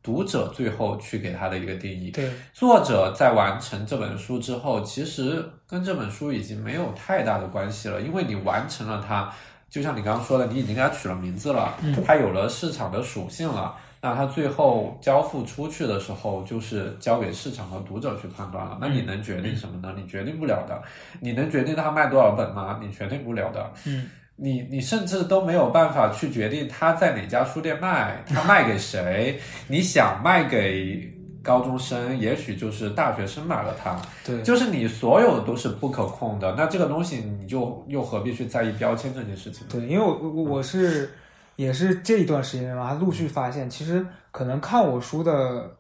[0.04, 2.12] 读者最后去给他的一个定义。
[2.12, 9.34] 对，作者在完成这本书之后，其实跟这本书已经没有太大的关系了，因为你完成了它，
[9.68, 11.74] 就像你刚刚说的，你已经给它取了名字了，
[12.06, 13.76] 它有了市场的属性了。
[14.06, 18.78] 那它最后交付出去的时候，就是交给市场和读者去判断了。
[18.80, 19.96] 那你能决定什么呢？
[19.98, 20.80] 你决定不了的。
[21.20, 22.80] 你能决定它卖多少本吗？
[22.80, 23.74] 你决定不了的。
[23.88, 29.40] 嗯，你你甚至都没有办法去决定它在哪家书店卖，它卖给谁。
[29.68, 34.00] 你想卖给高中生，也许就是大学生买了它。
[34.24, 36.54] 对，就是你所有都是不可控的。
[36.56, 39.70] 那这个东西，你就又何必去在意标签这件事情呢？
[39.72, 41.10] 对，因为我我我是
[41.56, 45.76] 也是这一段时间吧，陆续发现，其实可能看我书的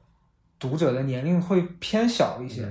[0.58, 2.62] 读者的年龄会偏小一些，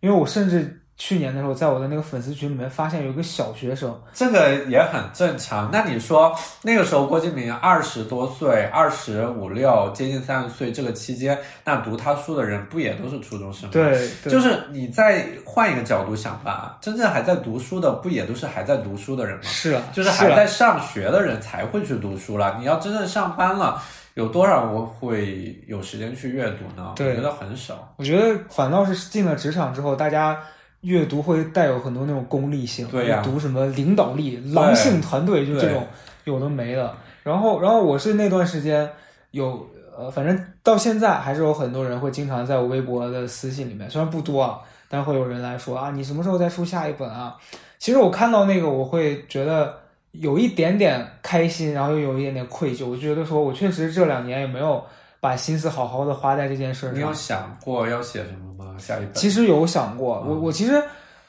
[0.00, 5.68] 因为我甚至去年的时候，在我的那个粉丝群里面发现有一个小学生，这个也很正常。
[5.72, 19.42] 那你说那个时候郭敬明二十多岁，二十五六，接近三十岁这个期间，那读他书的人不也都是初中生吗？，对，对就是你再换一个角度想吧，真正还在读书的，不也都是还在读书的人吗？
[19.44, 22.56] 是啊，就是还啊在上学的人才会去读书了。
[22.58, 23.82] 你要真正上班了，
[24.14, 26.92] 有多少人会有时间去阅读呢？
[26.94, 27.92] 对我觉得很少。
[27.96, 30.40] 我觉得反倒是进了职场之后，大家
[30.84, 35.82] 阅读会带有很多那种功利性，对呀读什么领导力、狼性团队，就这种
[36.24, 36.94] 有的没的。
[37.22, 38.86] 然后，然后我是那段时间
[39.30, 39.66] 有
[39.96, 47.36] 呃，反正到现在还是有很多人会经常在我微博的私信里面，虽然不多啊，但是会有人来说啊，你什么时候再出下一本啊？
[47.78, 49.74] 其实我看到那个，我会觉得
[50.12, 52.86] 有一点点开心，然后又有一点点愧疚。
[52.86, 54.84] 我觉得说我确实这两年也没有
[55.24, 57.14] 把心思好好的花在这件事上你有。
[57.14, 58.76] 想过要写什么吗？
[58.78, 59.14] 下一本？
[59.14, 60.82] 其实有想过，我嗯我其实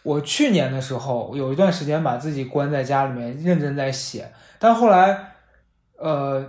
[0.04, 4.30] 我去年的时候有一段时间把自己关在家里面认真在写，
[4.60, 5.18] 但后来
[5.98, 6.46] 呃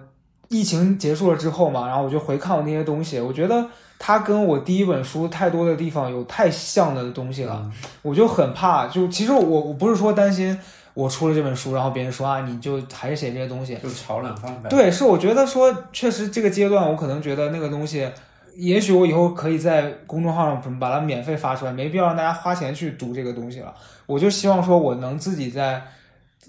[0.48, 3.64] 疫情结束了之后嘛，然后我就回看我那些东西，我觉得
[3.96, 8.88] 它跟我第一本书太多的地方有太像的东西了，嗯我就很怕。
[8.88, 10.58] 就其实我我不是说担心
[10.96, 18.10] 我出了这本书，然后别人说啊你就还是写这些东西，就炒冷饭呗。，对，是我觉得说，确实这个阶段，我可能觉得那个东西，
[18.56, 23.74] 也许我以后可以在公众号上把它免费发出来，没必要让大家花钱去读这个东西了。
[24.06, 25.82] 我就希望说我能自己在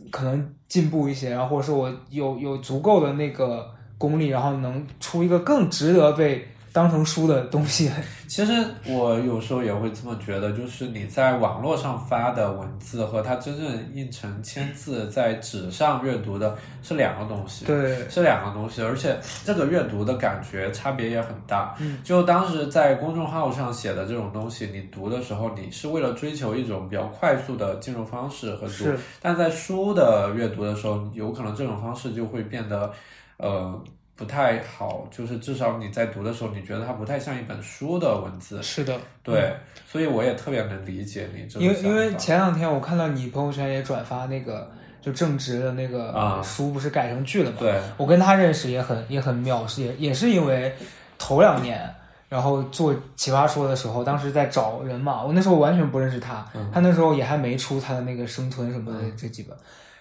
[0.10, 6.48] 可能进步一些，然后或者是我有有足够的那个功力，然后能出一个更值得被
[6.78, 7.92] 当成书的东西。
[8.30, 8.54] 其实
[8.86, 17.66] 我有时候也会这么觉得，就是你在网络上发的文字和它真正印成签字在纸上阅读的是两个东西。
[17.66, 21.74] 对，是两个东西，而且这个阅读的感觉差别也很大。
[21.80, 28.86] 嗯，就当时在公众号上写的这种东西，你读的时候，你是为了追求一种比较快速的进入方式和读，
[29.20, 32.92] 但在书的阅读的时候，有可能这种方式就会变得，
[33.38, 33.82] 呃，
[34.18, 35.08] 不太好。
[35.10, 38.62] 就是至少你在读的时候，你觉得它不太像一本书的文字。
[38.62, 47.58] 是的，对，所以我也特别能理解你这因为因为前两天我看到你朋友圈也转发那个就正直的那个啊书，不是改成剧了吗？
[47.60, 50.74] 对，我跟他认识也很也很妙，是也也是因为
[51.18, 51.90] 头两年，
[52.28, 59.56] 然后做奇葩说的时候，当时在找人嘛，我那时候完全不认识他，嗯他那时候也还没出他的那个生存什么的这几本，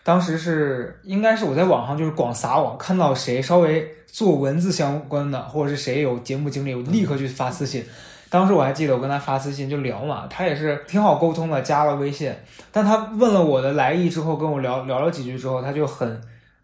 [0.07, 7.85] 当时是应该是我在网上就是广撒网，看到谁稍微做文字相关的，或者是谁有节目经历，我立刻去发私信。
[8.31, 12.33] 当时我还记得我跟他发私信就聊嘛，他也是挺好沟通的，加了微信。
[12.71, 16.21] 但他问了我的来意之后，跟我聊聊了几句之后，他就很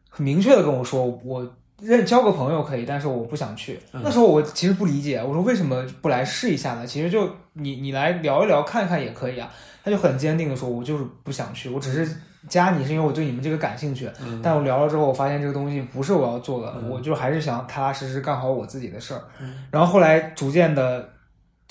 [0.09, 1.45] 很明确的跟我说，我
[1.81, 3.77] 认交个朋友可以，但是我不想去。
[3.91, 6.87] 那时候我其实不理解，我说为什么不来试一下呢？
[6.87, 9.51] 其实就你你来聊一聊看看也可以啊。
[9.85, 12.17] 他就很坚定的说，我就是不想去，我只是
[12.49, 14.11] 加你是因为我对你们这个感兴趣。
[14.25, 19.23] 嗯但我聊了之后，我发现这个东西不是我要做的，我就还是想踏踏实实干好我自己的事儿。
[19.71, 21.09] 然后后来逐渐的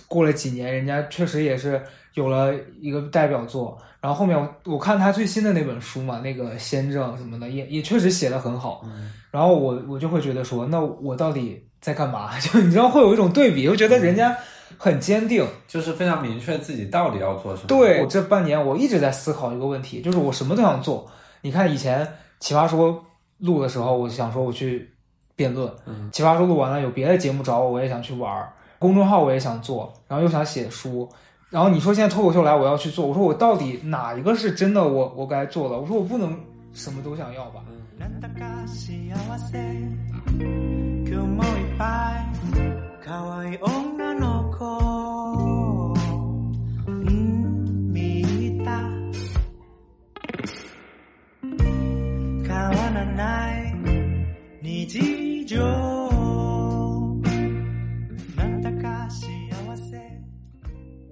[0.08, 1.82] 过了几年，人家确实也是
[2.14, 3.78] 有了一个代表作。
[4.00, 8.84] 然后后面我我看他最新的那本书嘛，那个先正什么的，也也确实写的很好。
[9.30, 12.32] 然后我我就会觉得说，那我到底在干嘛？
[12.42, 14.36] 就你知道会有一种对比，就觉得人家
[14.82, 15.46] 很坚定。
[15.68, 17.68] 就是非常明确自己到底要做什么。
[17.68, 21.08] 对，我这半年我一直在思考一个问题，就是我什么都想做。
[21.42, 22.08] 你看以前
[22.40, 23.06] 奇葩说
[23.38, 24.90] 录的时候，我就想说我去
[25.36, 31.08] 辩论，嗯奇葩说录完了有别的节目找我，我也想去玩儿，公众号我也想做，然后又想写书。
[31.50, 35.78] 然后你说现在脱口秀来我要去做，我说我到底哪一个是真的我我该做的？
[35.78, 36.40] 我说我不能
[36.74, 37.62] 什么都想要吧。
[38.00, 38.08] な
[43.11, 44.65] んだか幸せ今日もいっぱい可愛い女の子
[46.87, 48.81] うん見た
[52.47, 53.75] 変わらない
[54.63, 55.57] 日常
[58.37, 59.27] なんだか幸
[59.77, 60.23] せ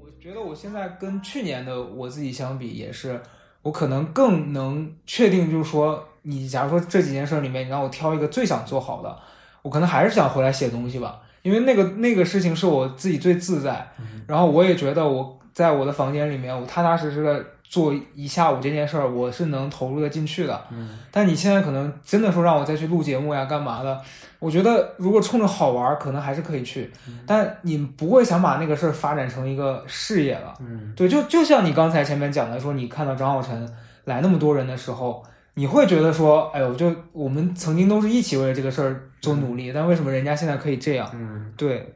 [0.01, 3.21] 我觉得我现在跟去年的我自己相比，也是
[3.63, 9.19] 我可能更能确定，就是说，你假如说这几件事里面，你让我挑一个最想做好的，
[9.63, 13.88] 我可能还是想回来写东西吧， 因为那个那个事情是我自己最自在，
[14.28, 20.62] 然后我也觉得我在我的房间里面，我踏踏实实的做一下午这件事儿，我是能投入的进去的。
[20.72, 24.02] 嗯，但你现在可能真的说让我再去录节目呀，干嘛的？
[24.40, 26.90] 我觉得如果冲着好玩儿，可能还是可以去，
[27.28, 30.54] 但你不会想把那个事儿发展成一个事业了。
[30.62, 33.70] 嗯，对，就就像你刚才前面讲的，说你看到张浩晨
[34.06, 35.22] 来那么多人的时候，
[35.60, 41.12] 你会觉得说，哎呦，就我们曾经都是一起为了这个事儿做努力，但为什么人家现在可以这样？
[41.14, 41.96] 嗯，对，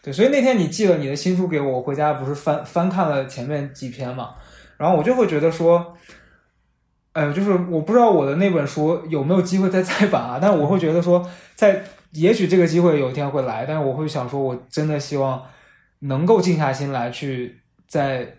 [0.00, 4.36] 对，所以那天你寄了你的新书给我，我回家不是翻翻看了前面几篇嘛，
[4.76, 5.92] 然后我就会觉得说，
[7.14, 11.82] 哎呦，就是我不知道我的那本书有没有机会再 再版啊，但是我会觉得说，在
[12.12, 15.42] 也许这个机会有一天会来，但是我会想说，我真的希望
[15.98, 18.36] 能够静下心来去再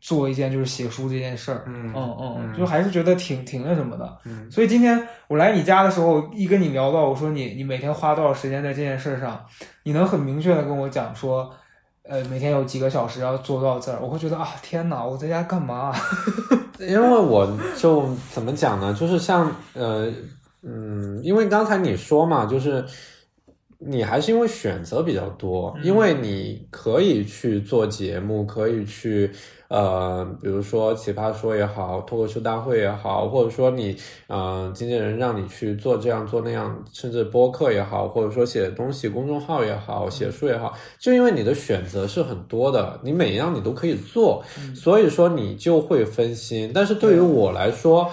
[0.00, 1.64] 做一件就是写书这件事儿。
[1.66, 4.18] 嗯嗯就还是觉得挺挺那什么的。
[4.24, 9.44] 嗯所以今天我来你家的时候，一跟你聊到，我说你你每天花多少时间在这件事上，
[9.82, 11.50] 你能很明确的跟我讲说，
[12.02, 15.94] 呃，每天有几个小时要做多少字儿，我会觉得啊，天哪，我在家干嘛？
[16.80, 17.46] 因为我
[17.76, 18.94] 就怎么讲呢？
[18.98, 20.10] 就是像呃
[20.62, 22.84] 嗯，因为刚才你说嘛，就是
[23.78, 29.30] 你还是因为选择比较多，嗯因为你可以去做节目，可以去
[29.68, 33.96] 呃，比如说奇葩说也好，脱口秀大会也好，或者说你
[34.26, 44.42] 呃经纪人让你去做这样做那样，甚至播客也好，或者说写东西公众号也好，写书也好，就因为你的选择是很多的，你每一样你都可以做，
[44.74, 46.70] 所以说你就会分心。
[46.74, 48.10] 但是对于我来说，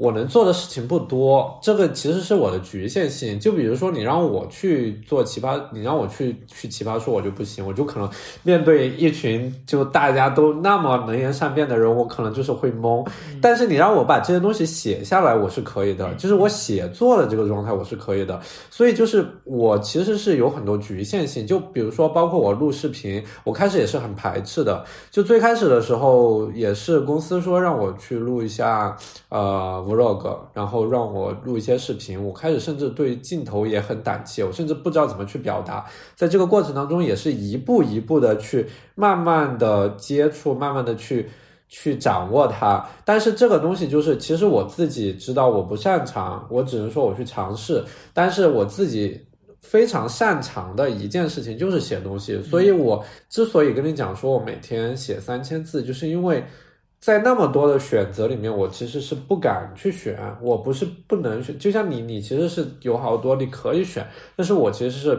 [0.00, 3.38] 我能做的事情不多，这个其实是我的局限性。
[3.38, 8.08] 就比如说，你让我去做奇葩，你让我去去奇葩说，我就不行，我就可能
[8.42, 13.06] 面对一群就大家都那么能言善辩的人，我可能就是会懵。
[13.42, 18.40] 但是你让我把这些东西写下来，我是可以的，就是我写作的这个状态，我是可以的。
[18.70, 24.82] 所以就是我其实是有很多局限性，就比如说，包括我录视频，我开始也是很排斥的。
[25.10, 28.96] 就最开始的时候，也是公司说让我去录一下
[29.28, 32.22] 呃 vlog，然后让我录一些视频。
[32.24, 35.84] 我开始甚至对镜头也很胆怯，我甚至不知道怎么去表达。
[36.14, 41.28] 在这个过程当中，也是一步一步的去慢慢的接触，慢慢的去。
[41.72, 47.84] 去掌握它，但是这个东西就是，其实我自己知道我不擅长，我只能说我去尝试。
[48.12, 49.24] 但是我自己
[49.60, 56.42] 非常擅长的一件事情就是写东西，所以我之所以跟你讲说我每天写三千字，就是因为
[57.00, 65.18] 在那么多的选择里面，我其实是不敢去选，我不是不能选，就像你，你其实是有好多你可以选，但是我其实是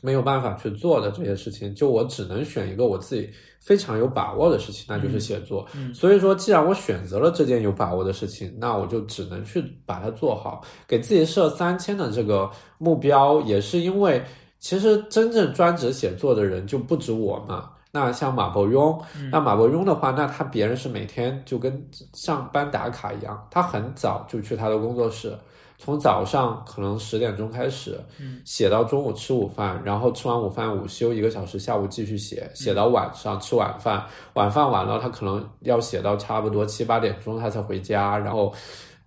[0.00, 3.28] 没有办法去做的这些事情，就我只能选一个我自己
[3.60, 5.66] 非常有把握的事情，那就是写作。
[5.92, 10.64] 所以说，既然我选择了这件有把握的事情，那我就只能去把它做好。
[10.88, 14.24] 给自己设三千的这个目标，也是因为
[14.58, 17.72] 其实真正专职写作的人就不止我嘛。
[17.94, 21.72] 那像马伯庸，那马伯庸的话，那他别人是每天就跟
[22.12, 25.32] 上班打卡一样，他很早就去他的工作室，
[25.78, 27.96] 从早上可能十点钟开始，
[28.44, 38.52] 写到中午吃午饭，然后吃完午饭午休一个小时，下午继续写，写到晚上吃晚饭，晚饭完了他可能要写到差不多七八点钟他才回家，然后。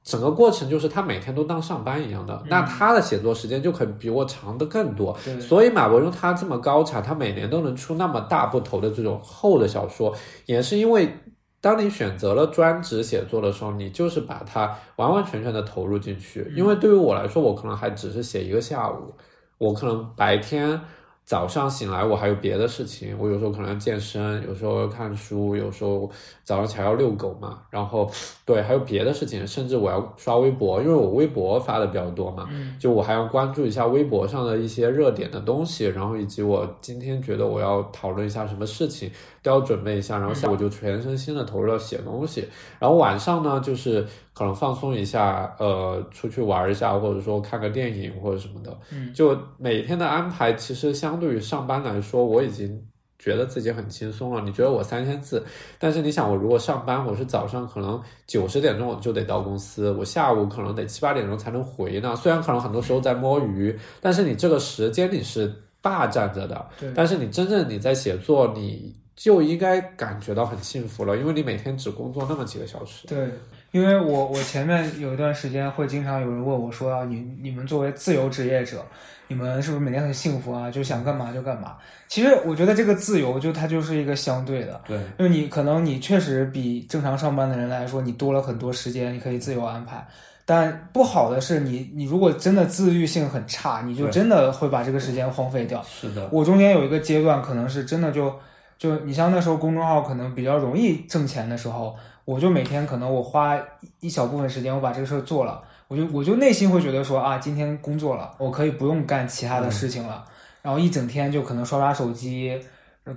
[0.07, 5.13] 整个过程就是他每天都当上班一样的，那他的写作时间就可比我长的更多。
[5.41, 11.13] 所以马伯庸他这么高产，他每年都能出那么大部头的这种厚的小说，也是因为
[11.59, 16.49] 当你选择了专职写作的时候，你就是把它完完全全的投入进去。
[16.55, 19.13] 因为对于我来说，我可能还只是写一个下午，
[19.57, 20.79] 我可能白天。
[21.27, 26.09] 早上醒来，我还有别的事情，我有时候可能要健身，有时候要看书，有时候
[26.45, 28.09] 早上起来要遛狗嘛，然后
[28.45, 32.47] 对，还有别的事情，甚至我要刷微博，因为我微博发的比较多嘛，
[32.79, 39.11] 就我还要关注一下微博上的一些热点的东西，然后以及我今天觉得我要讨论一下什么事情，
[39.47, 42.45] 都要准备一下，然后下午就全身心的投入到写东西，
[42.79, 52.85] 然后晚上呢就是可能放松一下，呃，出去玩一下，或者说看个电影或者什么的，嗯就每天的安排其实相对于上班来说，我已经。
[53.19, 55.43] 觉得自己很轻松了，你觉得我三千字，
[55.79, 62.15] 但是你想，我如果上班，我是早上可能九十点钟我就得到公司，我下午可能得七八点钟才能回呢。
[62.15, 66.63] 虽然可能很多时候在摸鱼，但是你这个时间你是霸占着的。
[66.79, 73.07] 对但是你真正你在写作，你就应该感觉到很幸福了，因为你每天只工作那么几个小时。
[73.07, 73.27] 对，
[73.71, 78.85] 因为我我前面有一段时间会经常有人问我说啊，你你们作为自由职业者，
[79.27, 80.69] 你们是不是每天很幸福啊？
[80.69, 81.77] 就想干嘛就干嘛？
[82.07, 90.07] 其实我觉得这个自由就它就是一个相对的，对，因为你可能你确实比正常上班的人来说，你多了很多时间，你可以自由安排。
[90.45, 95.83] 但不好的是你，你如果真的自律性很差，你就真的会把这个时间荒废掉。
[95.83, 98.33] 是的，我中间有一个阶段，可能是真的就
[98.77, 103.57] 就你像那时候公众号可能比较容易挣钱的时候，我就每天可能我花
[103.99, 110.23] 一小部分时间，我把这个事儿做了，我就我就内心会觉得说啊，今天工作了，我可以不用干其他的事情了，
[110.61, 112.59] 然后一整天就可能刷刷手机。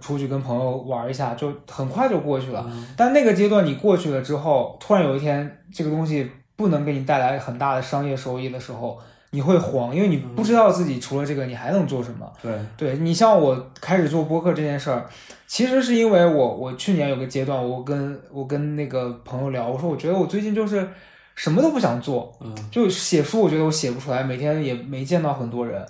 [0.00, 2.64] 出去跟朋友玩一下，就很快就过去了。
[2.96, 8.96] 但那个阶段你过去了之后，突然有一天这个东西不能给你带来很大的商业收益的时候，
[9.30, 12.30] 你会慌，因为你不知道自己除了这个你还能做什么。
[12.42, 15.06] 对，对你像我开始做播客这件事儿，
[15.46, 20.88] 其实是因为我我去年有个阶段，我跟我跟那个朋友聊，我说我觉得我最近就是
[21.34, 25.86] 什么都不想做，嗯，就写书，我觉得我写不出来，每天也没见到很多人，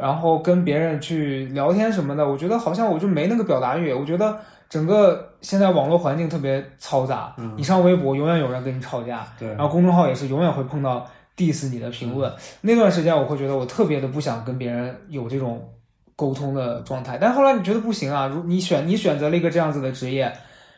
[0.00, 4.36] 然后跟别人去聊天什么的，我觉得好像我就没那个表达欲，我觉得。
[4.66, 12.32] 整个现在网络环境特别嘈杂，你上微博永远有人跟你吵架，对然后公众号也是永远会碰到 diss 你的评论。
[12.60, 15.72] 那段时间我会觉得我特别的不想跟别人有这种
[16.16, 20.32] 沟通的状态，但后来你觉得不行啊，如你选你选择了一个这样子的职业，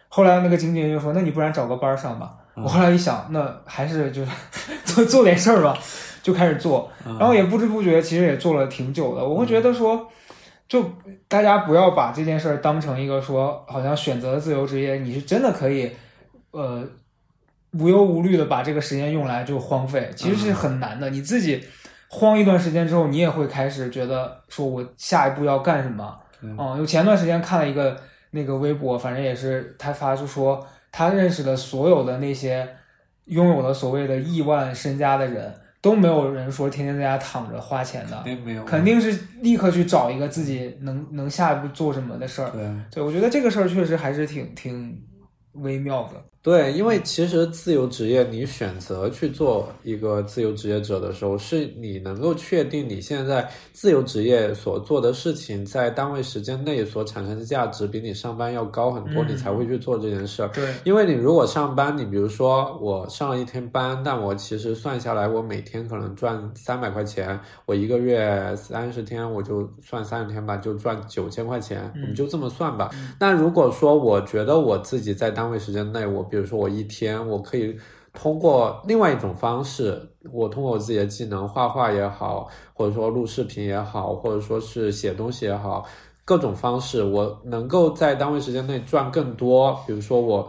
[0.09, 2.39] 后来那个经纪人就说，那你不然找个班儿上吧。
[2.55, 4.31] 我后来一想，那还是就是
[4.87, 5.77] 做做点事儿吧，
[6.23, 9.23] 就开始做，然后也不知不觉其实也做了挺久的。
[9.23, 10.09] 我会觉得说，
[10.67, 10.83] 就
[11.29, 15.91] 大家不要把这件事儿当成一个说，好像选择自由职业，你是真的可以，
[16.53, 16.83] 呃，
[17.73, 21.11] 无忧无虑的把这个时间用来就荒废，其实是很难的。
[21.11, 21.63] 你自己
[22.09, 26.19] 荒一段时间之后，你也会开始觉得说我下一步要干什么。
[26.43, 27.99] 嗯嗯，有前段时间看了一个
[28.31, 32.69] 那个微博，反正也是他发就说他认识的所有的那些
[33.25, 42.51] 拥有了所谓的亿万身家的人，都没有人说天天在家躺着花钱的，肯定没有，肯定是立刻去找一个自己能能下一步做什么的事儿。
[42.51, 42.63] 对。
[42.91, 45.03] 对，我觉得这个事儿确实还是挺挺
[45.55, 46.23] 微妙的。
[46.47, 60.49] 对，因为其实自由职业，你选择去做一个自由职业者的时候，是你能够确定你现在自由职业所做的事情，在单位时间内所产生的价值比你上班要高很多，嗯你才会去做这件事儿。
[60.55, 72.89] 对，因为你如果上班，你比如说我上了一天班，但我其实算下来，我每天可能赚三百块钱，我一个月三十天，我就算三十天吧，就赚九千块钱，我们就这么算吧。
[73.19, 77.77] 那如果说我觉得我自己在单位时间内，我比如说我一天我可以
[78.13, 80.01] 通过另外一种方式，
[80.33, 85.85] 我通过我自己的技能，画画也好，或者说录视频也好，或者说是写东西也好，
[86.25, 89.79] 各种方式，我能够在单位时间内赚更多。
[89.87, 90.49] 比如说我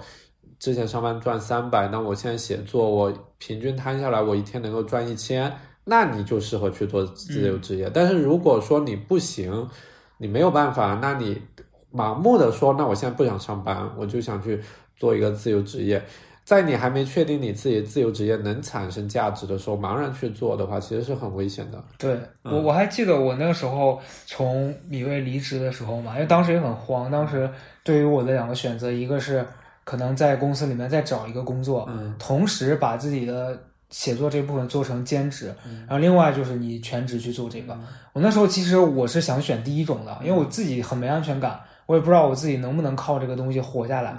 [0.59, 7.91] 之前上班赚三百，那我现在写作，我平均摊下来，我一天能够赚一千，那你就适合去做自由职业。
[7.93, 9.67] 但是如果说你不行，
[10.17, 11.39] 你没有办法，那你
[11.93, 14.59] 盲目的说，那我现在不想上班，我就想去
[14.97, 16.03] 做一个自由职业。
[16.43, 21.83] 在你还没确定你自己自由职业能产生价值的时候，茫然去做的话，其实是很危险的。
[21.97, 22.13] 对
[22.45, 27.49] 嗯我我还记得我那个时候从米未离职的时候嘛，因为当时也很慌，当时
[27.83, 29.45] 对于我的两个选择，一个是
[29.83, 37.77] 可能在公司里面再找一个工作，嗯同时把自己的写作这部分做成兼职，嗯然后另外就是你全职去做这个。
[38.13, 44.15] 我那时候其实我是想选第一种的，因为我自己很没安全感，我也不知道我自己能不能靠这个东西活下来。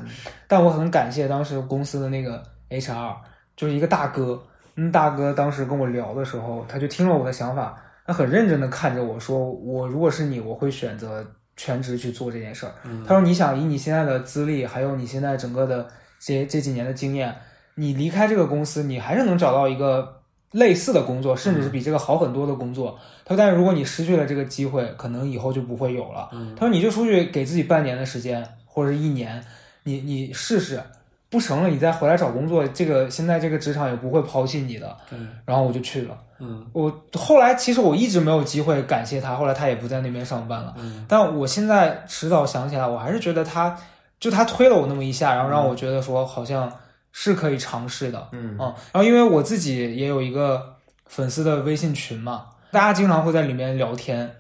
[0.49, 3.15] 但我很感谢当时公司的那个 HR，
[3.57, 4.43] 就是一个大哥。
[4.75, 12.73] 嗯，大哥当时跟我聊的时候，他就听了我的想法，他很认真的看着我说：“我如果是你，我会选择全职去做这件事儿。
[13.07, 15.89] 他说：“你想以你现在的资历，还有你现在整个的
[16.21, 17.35] 这这几年的经验，
[17.75, 20.18] 你离开这个公司，你还是能找到一个
[20.53, 22.99] 类似的工作，甚至是比这个好很多的工作。
[23.25, 26.31] 他说：“但是如果你失去了这个机会，可能以后就不会有了。
[26.57, 29.45] 他说：“你就出去给自己半年的时间，或者是一年，
[29.85, 30.83] 你你试试，
[31.29, 32.67] 不成了你再回来找工作。
[32.69, 36.17] 这个现在这个职场也不会抛弃你的。”对，然后我就去了。
[36.41, 40.73] 嗯我后来其实我一直没有机会感谢他，后来他也不在那边上班了。
[40.79, 43.77] 嗯但我现在迟早想起来，我还是觉得他
[44.21, 46.73] 就他推了我那么一下，然后让我觉得说好像
[47.13, 48.29] 是可以尝试的。
[48.33, 54.31] 嗯嗯，然后因为我自己也有一个粉丝的微信群嘛，大家经常会在里面聊天。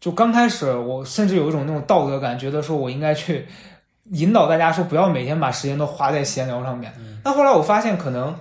[0.00, 3.46] 就刚开始，我甚至有一种那种道德感，觉得说我应该去
[4.12, 6.92] 引导大家说不要每天把时间都花在闲聊上面。
[7.24, 8.32] 但后来我发现，可能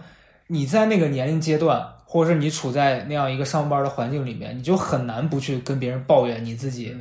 [0.45, 6.95] 你在那个年龄阶段，或者是你处在那样一个上班的环境里面，你就很难不去跟别人抱怨你自己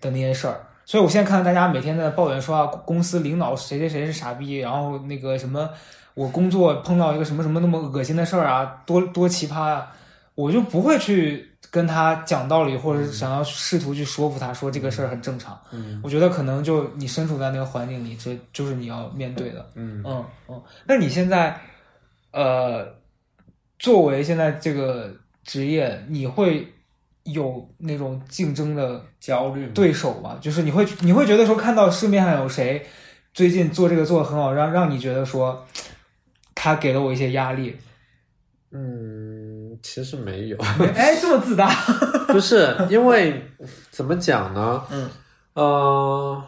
[0.00, 0.60] 的那些事儿。
[0.84, 5.70] 所以我现在看到大家每天在抱怨说啊，公司领导谁谁谁是傻逼，然后那个什么，
[6.14, 9.92] 我工作碰到一个什么什么那么恶心的事儿啊，多多奇葩啊，
[10.34, 15.58] 我就不会去跟他讲道理，或者是想要试图去说服他说这个事儿很正常。
[15.72, 19.70] 嗯我觉得可能就你身处在那个环境里，这就是你要面对的。
[19.74, 21.60] 嗯嗯嗯，那你现在，
[22.32, 22.86] 呃，
[23.78, 26.66] 作为现在这个职业，你会
[27.24, 30.36] 有那种竞争的焦虑对手吗？
[30.40, 32.84] 就是你会你会觉得说，看到市面上有谁
[33.32, 35.64] 最近做这个做的很好，让让你觉得说，
[36.62, 37.74] 他给了我一些压力。
[38.70, 40.58] 嗯，其实没有，
[40.94, 41.70] 哎，这么自大。
[42.28, 43.42] 不是因为
[43.90, 44.84] 怎么讲呢？
[44.90, 45.08] 嗯
[45.54, 46.44] 呃，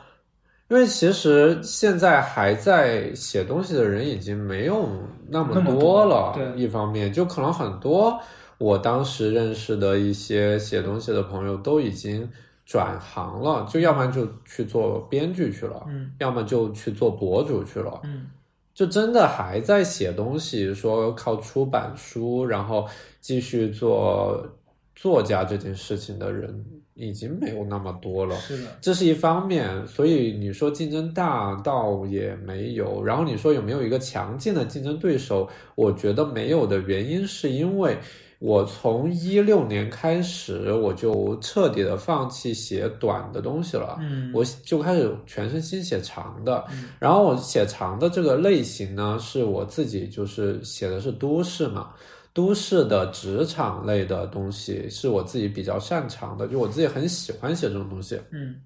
[0.68, 4.86] 因为其实现在还在写东西的人已经没有
[5.28, 6.34] 那么多多了。
[6.34, 8.20] 对一方面就可能很多
[8.58, 12.28] 我当时认识的一些写东西的朋友都已经
[12.66, 18.00] 转行了，就要不然就去做编剧去了，嗯要么就去做博主去了。
[18.04, 18.26] 嗯
[18.74, 22.86] 就真的还在写东西，说靠出版书，然后
[23.20, 24.46] 继续做
[24.94, 26.64] 作家这件事情的人，
[26.94, 28.34] 已经没有那么多了。
[28.36, 28.68] 是的。
[28.80, 33.02] 这是一方面，所以你说竞争大，倒也没有。
[33.04, 35.48] 然后你说有没有一个强劲的竞争对手？
[35.74, 37.98] 我觉得没有的原因是因为
[38.44, 43.96] 我从一六年开始，我就彻底的放弃写短的东西了。
[44.00, 46.66] 嗯我就开始全身心写长的，
[46.98, 51.90] 然后我写长的这个类型呢，是我自己就是写的是都市嘛，
[52.34, 58.56] 都市的职场类的东西是我自己比较擅长的，就我自己很喜欢写这种东西，嗯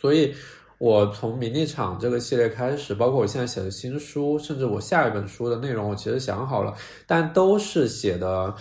[0.00, 0.32] 所以
[0.78, 6.72] 我从迷你场这个系列开始，包括我现在写的新书，甚至我下一本书的内容，我其实想好了，
[7.04, 8.54] 但都是写的。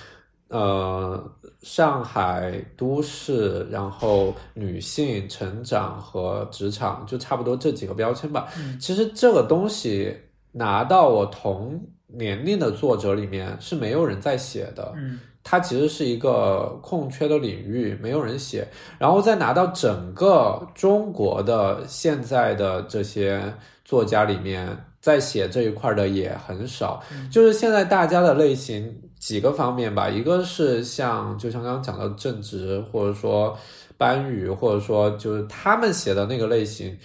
[0.50, 1.24] 呃，
[1.62, 8.48] 上海都市，然后女性成长和职场，就差不多这几个标签吧。
[8.58, 10.16] 嗯其实这个东西
[10.52, 18.66] 拿到我同年龄的作者里面是没有人在写的，嗯它其实是一个空缺的领域，没有人写。
[18.98, 27.04] 然后再拿到整个中国的现在的这些作家里面，在写这一块的也很少。
[27.30, 28.90] 就是现在大家的类型
[29.24, 33.58] 几个方面吧，一个是像就像刚刚讲到正直，或者说
[33.98, 36.98] 班宇，或者说就是他们写的那个类型，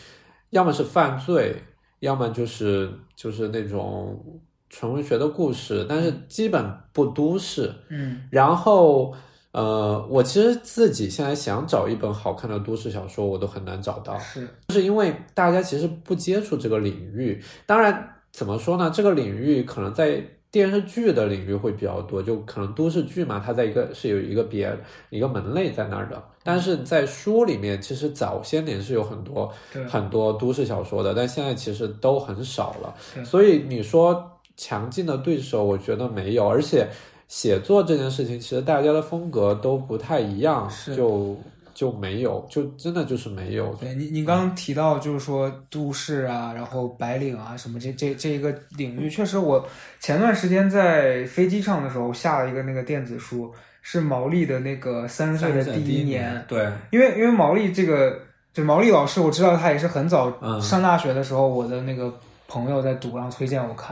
[0.50, 1.54] 要么是犯罪，
[2.00, 4.20] 要么就是就是那种
[4.68, 7.72] 纯文学的故事，但是基本不都市。
[7.88, 9.14] 嗯然后，
[9.52, 17.40] 呃，我其实自己现在想找一本好看的都市小说，我都很难找到，是就是因为大家其实不接触这个领域。
[17.64, 18.90] 当然，怎么说呢？
[18.92, 20.20] 这个领域可能在
[20.50, 24.74] 电视剧的领域会比较多，就可能都市剧嘛，它在一个是有一个别
[25.10, 26.22] 一个门类在那儿的。
[26.42, 29.52] 但是在书里面，其实早些年是有很多
[29.86, 32.94] 很多都市小说的，但现在其实都很少了。
[33.24, 36.88] 所以你说强劲的对手，我觉得没有，而且
[37.28, 41.36] 写作这件事情，其实大家的风格都不太一样，是就
[41.78, 43.72] 就没有，就真的就是没有。
[43.74, 49.64] 对你，你刚刚提到就是说都市啊，然后白领啊什么这这这一个领域，确实我
[50.00, 58.18] 前段时间在飞机上的时候下了一个那个电子书，是毛利的那个三十岁的第一年，对，因为因为毛利这个
[58.52, 62.12] 就毛利老师，我知道他也是很早嗯上大学的时候，我的那个
[62.48, 63.90] 朋友在读，然后推荐我看，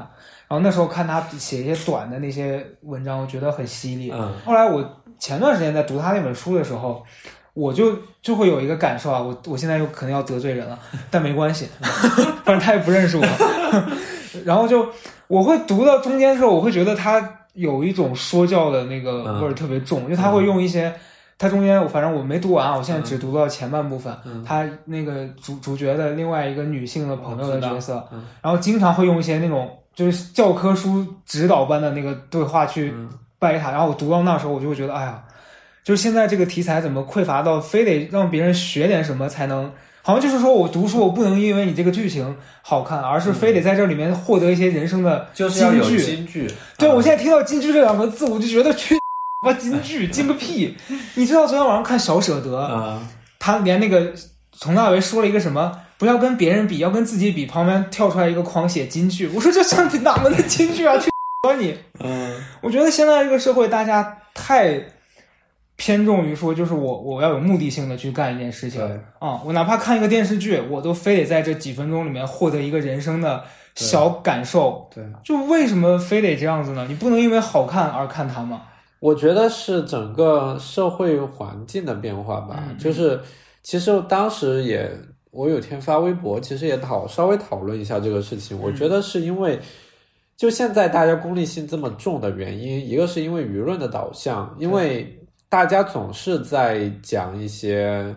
[0.48, 4.10] 然后那时候看他写一些短的那些文章，我觉得很犀利。
[4.10, 4.84] 嗯后来我
[5.20, 7.04] 前段时间在读他那本书的时候，
[7.56, 10.78] 我就就会有一个感受啊，我我现在又可能要得罪人了，
[11.10, 11.66] 但没关系，
[12.44, 13.24] 反正他也不认识我。
[14.44, 14.86] 然后就
[15.26, 20.92] 我会读到中间的时候，我会觉得他有一种说教的那个味儿特别重，就他会用一些。
[21.38, 24.14] 他中间，我反正我没读完啊，我现在只读到前半部分。
[24.24, 33.70] 嗯他那个主主角的另外一个女性的朋友的角色，嗯然后经常会用一些那种就是教科书指导般的那个对话去嗯掰他。
[33.70, 35.22] 然后我读到那时候，我就会觉得，哎呀，
[35.86, 39.70] 就是现在这个题材怎么匮乏到非得让别人学点什么才能？
[40.02, 46.04] 好像就是说我读书，我不能因为你这个剧情好看，而是非得在这里面获得一些人生的就是要有金句。
[46.04, 46.50] 金句。
[46.76, 48.96] 对，嗯我现在听到“金句”这两个字，我就觉得去
[49.44, 50.76] 妈金句，金个屁！
[51.14, 53.06] 你知道昨天晚上看小舍得，嗯
[53.38, 54.12] 他连那个
[54.58, 60.98] 佟大为说了一个什么，不要跟别人比，要跟自己比，旁边跳出来一个狂写金句，我说这像哪门的金句啊？
[60.98, 61.08] 去
[61.44, 61.76] 说你！
[62.00, 64.80] 嗯我觉得现在这个社会，大家太
[65.76, 74.88] 偏重于说，就是我我要有目的性的去干一件事情对啊、我哪怕看一个电视剧，我都非得在这几分钟里面获得一个人生的小感受。
[74.94, 75.04] 对。
[75.22, 76.86] 就为什么非得这样子呢？
[76.88, 78.62] 你不能因为好看而看它吗？
[78.98, 83.20] 我觉得是整个社会环境的变化吧，嗯就是
[83.62, 84.90] 其实当时也，
[85.30, 88.58] 我有天发微博，其实也讨稍微讨论一下这个事情。
[88.58, 89.60] 我觉得是因为，
[90.34, 98.14] 就现在大家功利性这么重的原因，一个是因为舆论的导向，因为大家总是在讲一些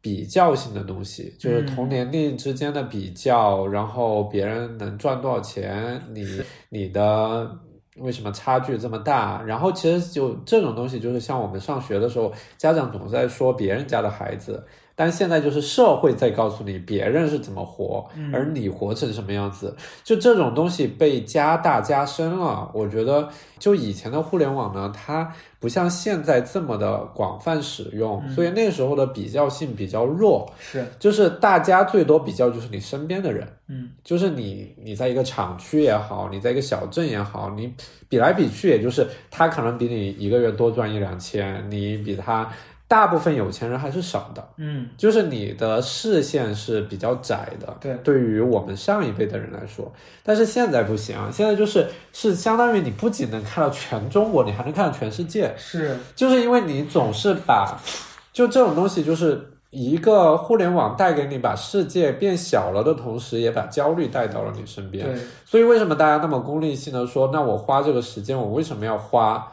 [0.00, 6.26] 比较性的东西，就是同年龄之间的比较，然后别人能赚多少钱，你
[6.68, 7.58] 你的。
[7.96, 9.42] 为什么差距这么大？
[9.42, 14.64] 然后其实就这种东西，就是像我们上学的时候，家长总在说别人家的孩子，
[15.00, 19.74] 但现在就是社会在告诉你别人是怎么活，而你活成什么样子。
[20.04, 22.70] 就这种东西被加大加深了。
[22.74, 23.26] 我觉得，
[23.58, 30.46] 就以前的互联网呢，它不像现在这么的广泛使用，所以那时候的比较性比较弱。
[30.58, 37.72] 是，就是大家最多比较就是你身边的人，嗯，就是你你在一个厂区也好，你在一个小镇也好，你
[38.06, 42.46] 比来比去，也就是他可能比你一个月多赚一两千，你比他
[42.90, 47.72] 大部分有钱人还是少的，嗯，就是你的视线是比较窄的。
[47.80, 49.92] 对对于我们上一辈的人来说，
[50.24, 55.54] 但是现在不行啊，现在就是是相当于你不仅能看到全中国，你还能看到全世界。
[55.56, 57.78] 是，就是因为你总是把，
[58.32, 65.06] 就这种东西，就是一个互联网带给你把世界变小了的同时，也把焦虑带到了你身边。
[65.06, 69.52] 对，所以为什么大家那么功利性的说，那我花这个时间，我为什么要花？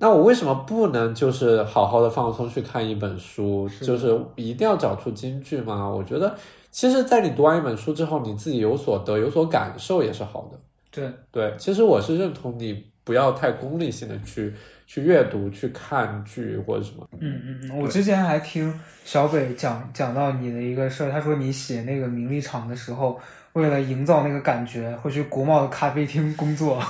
[0.00, 3.68] 那我为什么不能就是好好的放松去看一本书？
[3.68, 5.88] 是就是一定要找出金句吗？
[5.88, 6.32] 我觉得，
[6.70, 10.58] 其实，在你读完一本书之后，你自己有所得、有所感受也是好的。
[10.92, 14.54] 对，对，其实我是认同你不要太功利性的去
[14.86, 17.04] 去阅读、去看剧或者什么。
[17.18, 18.72] 嗯嗯嗯，我之前还听
[19.04, 23.18] 小北讲讲到你的一个事儿，他说你写那个名利场的时候，
[23.54, 26.80] 为了营造那个感觉，会去国贸的咖啡厅工作，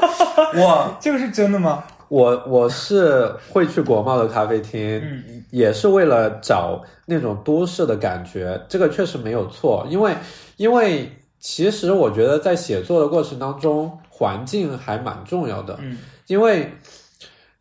[0.56, 1.84] 哇这个是真的吗？
[2.14, 5.44] 我我是会去国贸的咖啡厅，嗯。
[5.50, 10.14] 也是为了找那种都市的感觉，这个确实没有错，因为
[10.56, 15.98] 因为其实我觉得在写作的过程当中，环境还蛮重要的，嗯。
[16.26, 16.72] 因为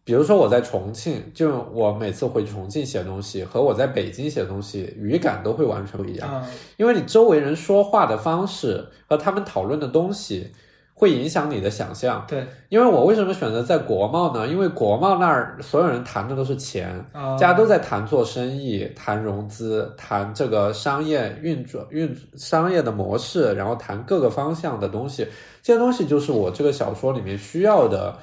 [0.04, 6.48] 比如说我在重庆，就我每次回重庆写东西和我在北京写东西语感都会完全不一样，啊
[6.78, 10.52] 因为你周围人说话的方式和他们讨论的东西
[11.04, 12.26] 会影响你的想象。
[12.26, 14.48] 对因为我为什么选择在国贸呢？
[14.48, 25.28] 因为国贸那儿所有人谈的都是钱，啊，大家都在谈做生意、谈融资、谈这个商业运转、运商业的模式，然后谈各个方向的东西。
[25.62, 28.18] 这些东西就是我这个小说里面需要的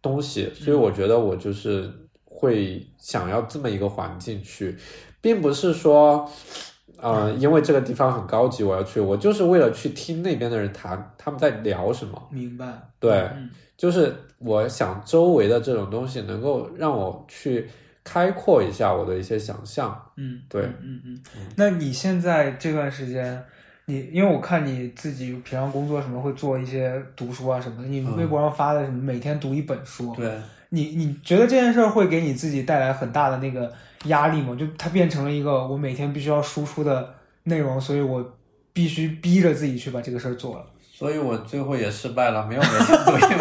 [0.00, 1.90] 东西，所以我觉得我就是
[2.24, 4.76] 会想要这么一个环境去，
[5.20, 6.30] 并不是说。
[7.00, 12.20] 呃，因为这个地方很高级，我要去，我就是为了去听那边的人谈他们在聊什么。
[12.30, 12.66] 明白，
[12.98, 13.50] 对嗯。
[13.76, 17.68] 就是我想周围的这种东西能够让我去
[18.04, 20.00] 开阔一下我的一些想象。
[20.16, 20.62] 嗯，对。
[20.80, 21.46] 嗯嗯嗯。
[21.56, 23.42] 那你现在这段时间，
[23.86, 30.32] 你因为我看你自己平常工作什么会做一些读书啊什么的，你微博上发的什么每天读一本书，对，
[30.68, 33.72] 你你觉得这件事儿会给你自己带来很大的那个
[34.04, 34.54] 压力嘛？
[34.54, 38.24] 就它变成了一个我每天必须要输出的内容，所以我
[38.72, 40.64] 必须逼着自己去把这个事儿做了。
[40.96, 43.38] 所以我最后也失败了，没有每天读一本。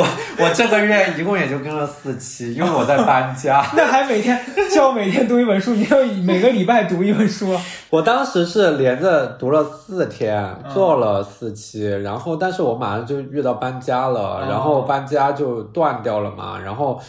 [0.00, 3.66] 我我这个月一共也就跟了四期，因为我在搬家。
[3.74, 4.38] 那还每天
[4.72, 7.62] 叫每天读一本书，你要每个礼拜读一本书啊？
[7.88, 17.00] 我当时是连着读了四天，嗯做了四期，然后但是我马上就遇到搬家了，哦然后搬家就断掉了嘛，然后。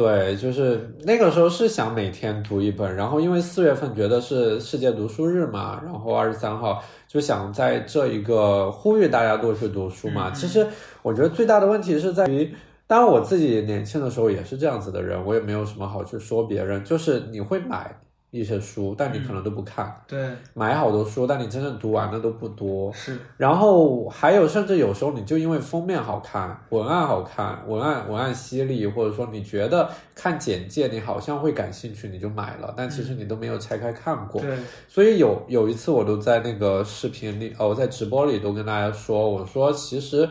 [0.00, 10.30] 对，就是那个时候是想每天读一本，然后因为四月份觉得是世界读书日嘛，然后二十三号就想在这一个呼吁大家多去读书嘛。
[10.30, 10.66] 嗯嗯其实
[11.02, 12.50] 我觉得最大的问题是在于，
[12.86, 17.94] 当然我自己年轻的时候也是这样子的人，我也没有什么好去说别人，就是你会买
[18.30, 19.92] 一些书，但你可能都不看。
[20.06, 22.92] 对，买好多书，但你真正读完的都不多。
[22.92, 34.40] 是，然后还有，甚至有时候你就因为封面好看、文案好看、文案文案犀利，或者说你觉得看简介你好像会感兴趣，你就买了，但其实你都没有拆开看过。
[34.40, 34.56] 对，
[34.86, 40.28] 所以有有一次我都在那个视频里，哦，我在直播里都跟大家说，我说其实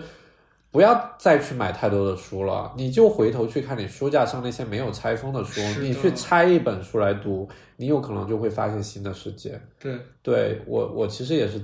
[0.72, 9.60] 不要再去买太多的书了，你就回头去看你书架上那些没有拆封的书，的你去拆一本书来读，你有可能就会发现新的世界。
[9.80, 11.60] 对，对我，我其实也是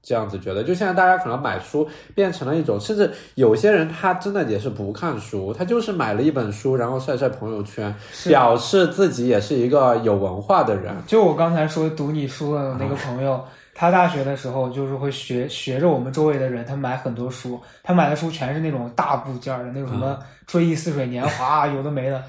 [0.00, 0.62] 这样子觉得。
[0.62, 7.92] 就现在大家可能买书变成了一种，甚至有些人他真的也是不看书，他就是买了一本书，然后晒晒朋友圈，
[8.28, 10.94] 表示自己也是一个有文化的人。
[11.04, 13.44] 就我刚才说读你书的那个朋友，
[13.78, 22.22] 他大学的时候就是会学学着我们周围的人，他买很多书，他买的书全是那种大部件的那种什么《追忆似水年华》有的没的。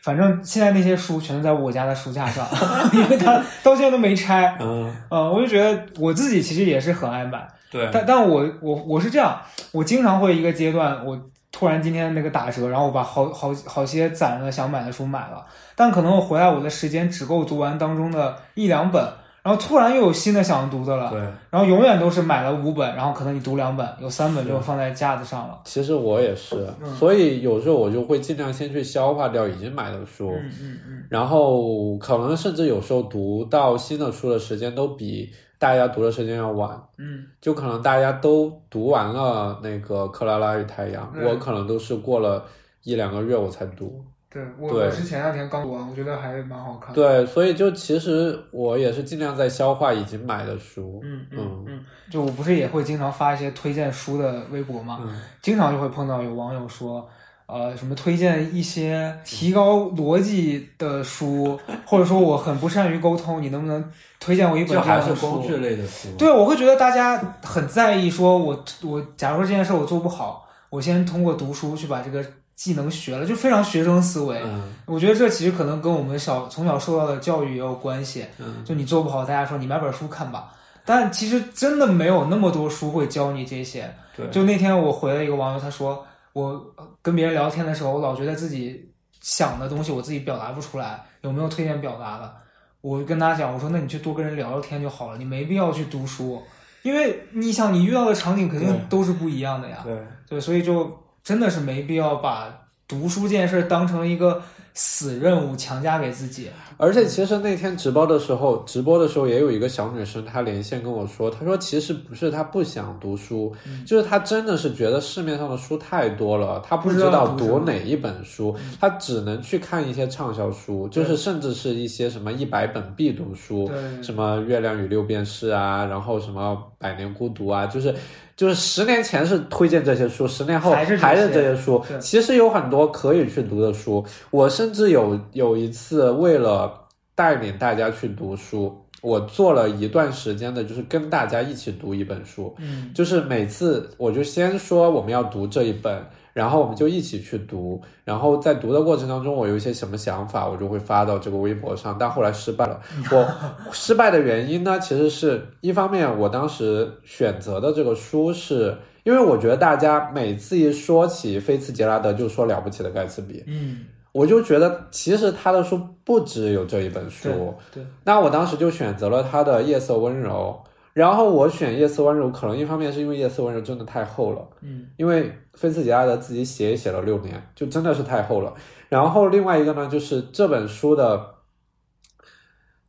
[0.00, 2.46] 反正现在那些书全都在我家的书架上，
[2.94, 4.56] 因为他到现在都没拆。
[4.60, 9.36] 嗯，呃，我就觉得我自己其实也是很爱买，对但但我我我是这样，
[9.72, 11.20] 我经常会一个阶段，我
[11.50, 15.44] 突然今天那个打折，然后我把好好好些攒了想买的书买了，
[15.74, 19.04] 但可能我回来我的时间只够读完当中的一两本，
[19.46, 21.20] 然后突然又有新的想读的了，对。
[21.50, 25.60] 然后永远都是买了五本，然后可能你读两本，有三本就放在架子上了。
[25.64, 36.76] 其实我也是，嗯所以有时候我就会尽量先去消化掉已经买的书，嗯嗯嗯，然后可能甚至有时候读到新的书的时间都比大家读的时间要晚。
[36.98, 42.42] 嗯，就可能大家都读完了那个《克拉拉与太阳》嗯我可能都是过了
[42.82, 44.04] 一两个月我才读。
[44.36, 51.00] 对我对我是前两天刚读完，我觉得还蛮好看。，对，所以就其实我也是尽量在消化已经买的书。
[51.02, 57.08] 嗯嗯嗯嗯，就我不是也会经常发一些推荐书的微博嘛，嗯经常就会碰到有网友说，
[57.46, 63.82] 呃，什么推荐一些提高逻辑的书，或者说我很不善于沟通，你能不能
[64.20, 65.30] 推荐我一本这样的书？
[65.30, 66.08] 工具类的书。
[66.18, 72.22] 对，我会觉得大家很在意，说我我假如说这件事我做不好，我先通过读书去把这个
[72.56, 74.40] 技能学了，就非常学生思维。
[74.42, 78.24] 嗯我觉得这其实可能跟我们小从小受到的教育也有关系。
[78.38, 80.52] 嗯，就你做不好，大家说你买本书看吧。
[80.84, 83.92] 但其实真的没有那么多书会教你这些。
[84.16, 88.88] 对，就那天我回了一个网友，他说我呃跟别人聊天的时候，我老觉得自己
[89.20, 92.32] 想的东西我自己表达不出来，有没有推荐表达的？
[92.80, 96.40] 我跟他讲，我说那你去多跟人聊聊天就好了，你没必要去读书，
[96.82, 99.80] 因为你想你遇到的场景肯定都是不一样的呀。
[99.84, 99.98] 对。
[100.28, 100.96] 对，所以就
[101.26, 104.44] 真的是没必要把读书这件事当成一个
[104.78, 106.48] 死任务强加给自己。
[106.76, 113.50] 而且其实那天直播的时候，直播的时候也有一个小女生，她连线跟我说，她说其实不是她不想读书，
[113.86, 123.70] 就是她真的是觉得市面上的书太多了，她不知道读哪一本书，她只能去看一些畅销书，就是甚至是一些什么一百本必读书，
[124.02, 127.94] 什么《月亮与六便士》啊，然后什么《百年孤独》啊，就是。
[128.36, 130.98] 就是十年前是推荐这些书，十年后还是
[131.32, 131.82] 这些书。
[131.98, 142.52] 其实有很多可以去读的书，我甚至有有一次为了带领大家去读书，我做了一段时间的，就是跟大家一起读一本书。
[142.58, 152.80] 嗯，就是每次我就先说我们要读这一本，然后我们就一起去读，然后在读的过程当中，我有一些什么想法，我就会发到这个微博上，但后来失败了。
[153.12, 153.24] 我
[153.70, 158.76] 失败的原因呢，其实是一方面，我当时选择的这个书是。
[159.06, 163.84] 因为我觉得大家每次一说起菲茨杰拉德，就说了不起的盖茨比，嗯，
[164.16, 167.28] 我就觉得其实他的书不只有这一本书。
[167.70, 170.58] 对对，那我当时就选择了他的《夜色温柔》，
[170.94, 178.54] 然后我选《夜色温柔》，可能一方面是因为《夜色温柔》真的太厚了，嗯，因为菲茨杰拉德自己写也写了六年，就真的是太厚了。
[178.88, 181.22] 然后另外一个呢，就是这本书的，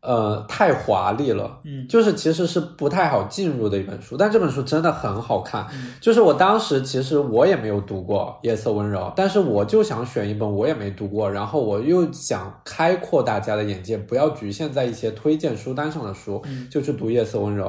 [0.08, 1.86] 呃，太华丽了，嗯。
[1.89, 5.68] 就是其实是不太好进入的一本书，但这本书真的很好看。
[5.74, 5.93] 嗯。
[5.99, 16.68] 就是我当时其实我也没有读过《夜色温柔》，但是我就想选一本我也没读过，然后我又想开阔大家的眼界，不要局限在一些推荐书单上的书，嗯。
[16.72, 17.66] 就去读《夜色温柔》。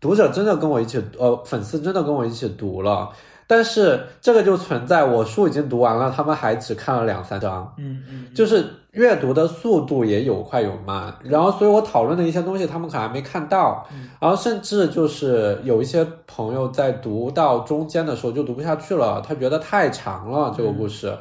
[0.00, 3.08] 读者真的跟我一起，呃，粉丝真的跟我一起读了，
[3.52, 13.86] 但是这个就存在我书已经读完了，他们还只看了两三章，嗯嗯，就是阅读的速度也有快有慢，然后所以我讨论的一些东西他们可能还没看到，
[14.18, 21.14] 然后甚至就是有一些朋友在读到中间的时候就读不下去了，他觉得太长了这个故事，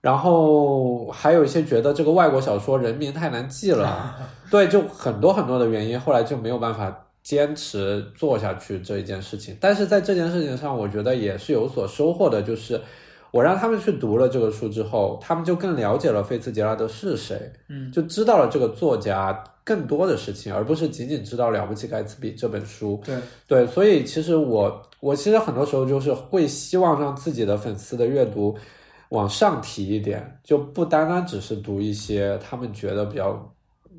[0.00, 4.14] 然后还有一些觉得这个外国小说人名太难记了，
[4.52, 6.96] 对，就很多很多的原因，后来就没有办法。
[7.26, 12.80] 坚持做下去这一件事情，但是在这件事情上，我觉得也是有所收获的，就是
[13.32, 23.02] 我让他们去读了这个书之后，他们就更了解了菲茨杰拉德是谁，嗯，就知道了这个作家更多的事情，而不是仅仅知道《了不起盖茨比》这本书。
[23.04, 23.16] 对
[23.48, 28.56] 对，所以其实我我其实很多时候就是会希望让自己的粉丝的阅读
[29.08, 33.52] 往上提一点，就不单单只是读一些他们觉得比较。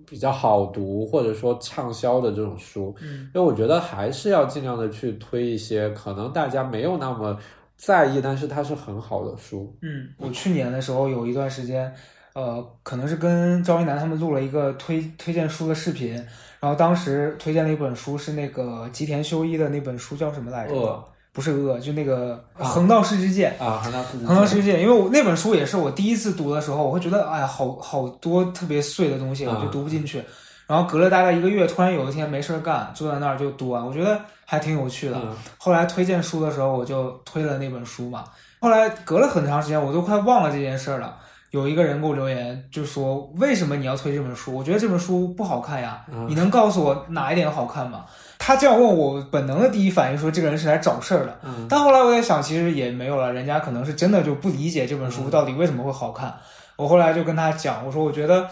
[0.09, 7.37] 比较好读或者说畅销的这种书，嗯，因为我觉得还是要尽量的去推一些可能大家没有那么
[7.75, 9.75] 在意，但是它是很好的书。
[9.81, 11.93] 嗯，我去年的时候有一段时间，
[12.33, 16.13] 呃，可能是跟赵一楠他们录了一个推推荐书的视频，
[16.59, 20.73] 然后当时推荐了一本书是那个吉田修一的那本书叫什么来着？
[20.73, 21.03] 恶
[21.37, 22.33] 不是恶，就那个
[22.63, 23.53] 《啊横道世之介》。
[23.63, 30.23] 啊，横道世之横道世界，因为我那本书也是我第一次读的时候，我会觉得哎呀，好好多特别碎的东西，我就读不进去。
[30.65, 35.15] 然后隔了大概一个月，突然有一天没事儿干，坐在那儿就读完，我觉得还挺有趣的。
[35.15, 38.23] 嗯后来推荐书的时候，我就推了那本书嘛。
[38.59, 41.15] 后来隔了很长时间，我都快忘了这件事儿了。
[41.51, 44.55] 有一个人给我留言，就说为什么你要推这本书？
[44.57, 48.05] 我觉得这本书不好看呀，嗯你能告诉我哪一点好看吗？
[48.39, 51.39] 他这样问我，本能的第一反应说这个人是来找事儿的。
[51.43, 56.33] 嗯但后来我在想，其实也没有了，人家可能是真的就不理解这本书到底为什么会好看。
[56.75, 58.47] 我后来就跟他讲，我说我觉得，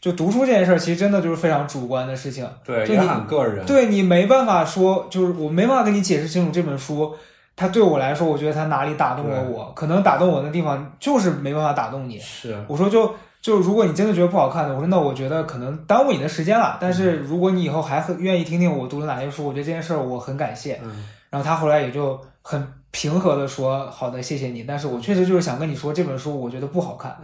[0.00, 2.46] 就读书这件事儿，其实真的就是非常主观的事情。
[2.64, 3.64] 对，也很个人。
[3.64, 7.14] 对你没办法说，就是我没办法跟你解释清楚这本书，
[7.56, 12.18] 它对我来说，我觉得它哪里打动了我，可能打动我的地方就是没办法打动你。
[12.18, 16.78] 是，我说就就如果你真的觉得不好看的，我说那我觉得可能耽误你的时间了。
[16.80, 20.80] 但是如果你以后还很愿意听听我读的哪些书，我觉得这件事儿我很感谢。
[20.82, 27.16] 嗯然后他后来也就很平和的说：“好的，谢谢你。”但是我确实就是想跟你说，这本书我觉得不好看。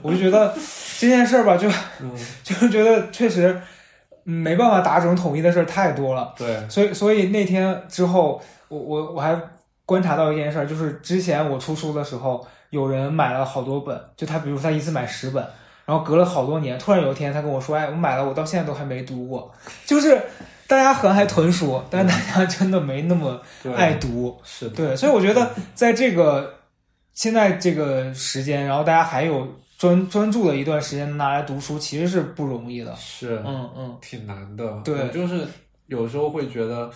[0.00, 0.54] 我就觉得
[1.00, 1.68] 这件事儿吧，就
[2.00, 2.12] 嗯，
[2.44, 3.60] 就是觉得确实
[4.26, 6.32] 嗯没办法达成统一的事儿太多了。
[6.38, 9.36] 对，所以，所以那天之后，我我我还
[9.84, 15.42] 观察到一件事儿，就是之前我出书的时候，有人买了好多本，就他比如他一次买十本，
[15.84, 19.50] 然后隔了好多年，突然有一天他跟我说：“哎，我买了，我到现在都还没读过。”
[19.86, 20.20] 就是
[20.66, 23.40] 大家很爱囤书，但是大家真的没那么
[23.74, 24.38] 爱读。
[24.44, 26.54] 是的，对，所以我觉得在这个
[27.14, 29.46] 现在这个时间，然后大家还有
[29.78, 32.94] 专专注的一段时间拿来读书，其实是不容易的。
[32.96, 34.80] 是，嗯嗯，挺难的。
[34.84, 35.46] 对我就是
[35.86, 36.90] 有时候会觉得，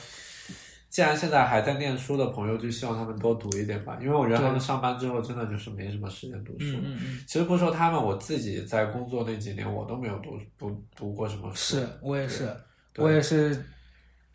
[0.93, 6.67] 既然现在还在念书的朋友，就希望他们多读一点吧，因为我觉得他们上班之后真的就是没什么时间读书。
[6.67, 11.79] 嗯嗯嗯，其实不说他们，我自己在工作那几年，我都没有读读读过什么书。
[11.79, 12.55] 是我也是，
[12.99, 13.65] 我也是，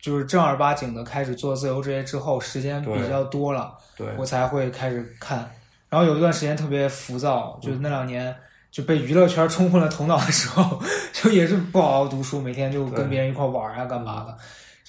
[0.00, 5.48] 就是正儿八经的开始做自由职业之后，时间比较多了，对，我才会开始看。
[5.88, 8.34] 然后有一段时间特别浮躁，就那两年
[8.72, 10.82] 就被娱乐圈冲昏了头脑的时候，
[11.14, 14.36] 就也是不好好读书，每天就跟别人一块玩啊干嘛的。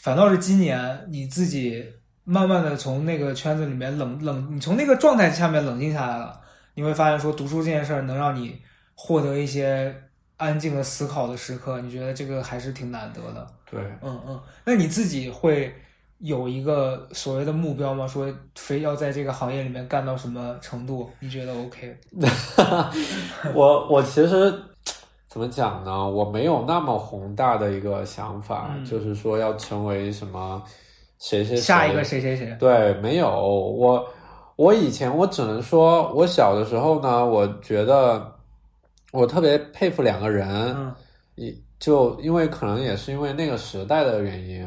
[0.02, 1.86] 反倒是今年你自己
[2.24, 6.40] 慢慢的从那个圈子里面冷冷，你从那个状态下面冷静下来了，
[6.74, 8.62] 你会发现说读书这件事儿能让你
[8.96, 9.94] 获得一些
[10.38, 13.46] 安静的思考的时刻，你觉得这个还是挺难得的。
[13.70, 15.74] 对，嗯嗯，那你自己会
[16.20, 18.08] 有一个所谓的目标吗？
[18.08, 21.10] 说非要在这个行业里面干到什么程度？
[21.20, 21.98] 你觉得 OK？
[23.54, 24.54] 我我其实
[25.30, 26.10] 怎么讲呢？
[26.10, 30.62] 我没有那么宏大的一个想法，嗯就是说要成为什么
[31.20, 32.58] 谁谁谁下一个谁谁谁？
[32.60, 34.04] 对，没有我，
[34.56, 38.36] 我以前我只能说，我小的时候呢，我觉得
[39.12, 40.96] 我特别佩服两个人，嗯
[41.36, 44.62] 一就因为可能也是因为那个时代的原因，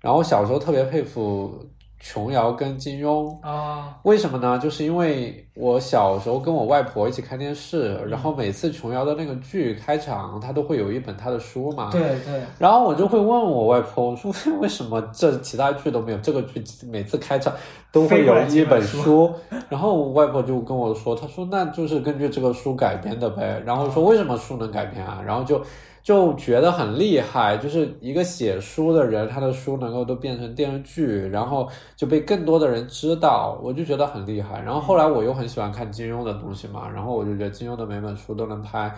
[0.00, 1.64] 然后我小时候特别佩服
[2.00, 4.58] 琼瑶跟金庸，啊，为什么呢？
[4.58, 17.52] 就是因为我小时候跟我外婆一起看电视，嗯然后每次琼瑶的那个剧开场，她都会有一本她的书嘛，对对，然后我就会问我外婆，我说为什么这其他剧都没有，这个剧每次开场
[17.90, 19.32] 都会有一本书？
[19.68, 23.60] 然后我外婆就跟我说，她说那就是根据这个书改编的呗。
[23.66, 25.20] 然后说为什么书能改编啊？
[25.26, 25.60] 然后就
[26.02, 34.62] 就觉得很厉害，就是一个写书的人，他的书能够都变成电视剧，然后就被更多的人知道，我就觉得很厉害。
[34.62, 38.94] 然后后来我又很喜欢看金庸的东西嘛，然后我就觉得金庸的每本书都能拍。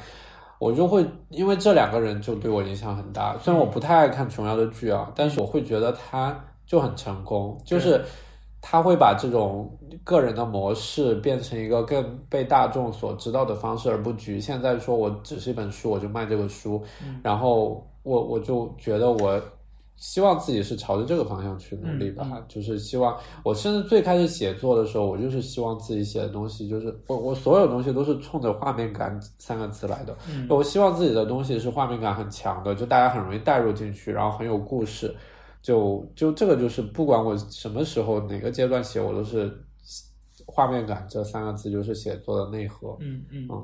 [0.59, 3.35] 我就会因为这两个人就对我影响很大。
[3.39, 8.05] 虽然我不太爱看琼瑶的剧啊，但是我会觉得他就很成功，就是
[8.61, 9.75] 他会把这种
[10.05, 16.83] 个人的模式变成一个更被大众所知道的方式，而不局限在说我只是一本书我就卖这个书，
[17.23, 19.41] 然后我我就觉得我。
[20.01, 35.15] 希望自己是朝着这个方向去努力吧，嗯就是希望我甚至最开始写作的时候，我就是希望自己写的东西，就是我我所有东西都是冲着画面感三个字来的，嗯我希望自己的东西是画面感很强的，就大家很容易带入进去，然后很有故事。
[35.63, 39.55] 就就这个就是不管我什么时候哪个阶段写，我都是
[40.47, 42.97] 画面感这三个字就是写作的内核。
[43.01, 43.63] 嗯嗯嗯，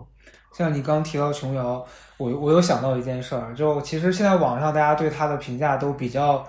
[0.56, 1.84] 像你刚提到琼瑶，
[2.16, 6.42] 我我又想到一件事儿，就其实现在网上大家对她的评价都比较